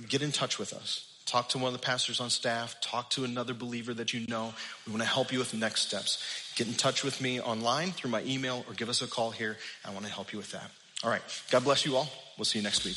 get 0.08 0.22
in 0.22 0.32
touch 0.32 0.58
with 0.58 0.72
us. 0.72 1.08
Talk 1.26 1.48
to 1.50 1.58
one 1.58 1.72
of 1.72 1.80
the 1.80 1.84
pastors 1.84 2.20
on 2.20 2.30
staff. 2.30 2.76
Talk 2.80 3.10
to 3.10 3.24
another 3.24 3.54
believer 3.54 3.94
that 3.94 4.12
you 4.12 4.26
know. 4.26 4.52
We 4.86 4.92
want 4.92 5.02
to 5.02 5.08
help 5.08 5.32
you 5.32 5.38
with 5.38 5.54
next 5.54 5.82
steps. 5.82 6.52
Get 6.56 6.66
in 6.66 6.74
touch 6.74 7.04
with 7.04 7.20
me 7.20 7.40
online 7.40 7.92
through 7.92 8.10
my 8.10 8.22
email 8.24 8.64
or 8.68 8.74
give 8.74 8.88
us 8.88 9.02
a 9.02 9.06
call 9.06 9.30
here. 9.30 9.56
I 9.84 9.92
want 9.92 10.04
to 10.04 10.12
help 10.12 10.32
you 10.32 10.38
with 10.38 10.50
that. 10.52 10.70
All 11.04 11.10
right. 11.10 11.22
God 11.50 11.64
bless 11.64 11.86
you 11.86 11.96
all. 11.96 12.08
We'll 12.36 12.44
see 12.44 12.58
you 12.58 12.64
next 12.64 12.84
week. 12.84 12.96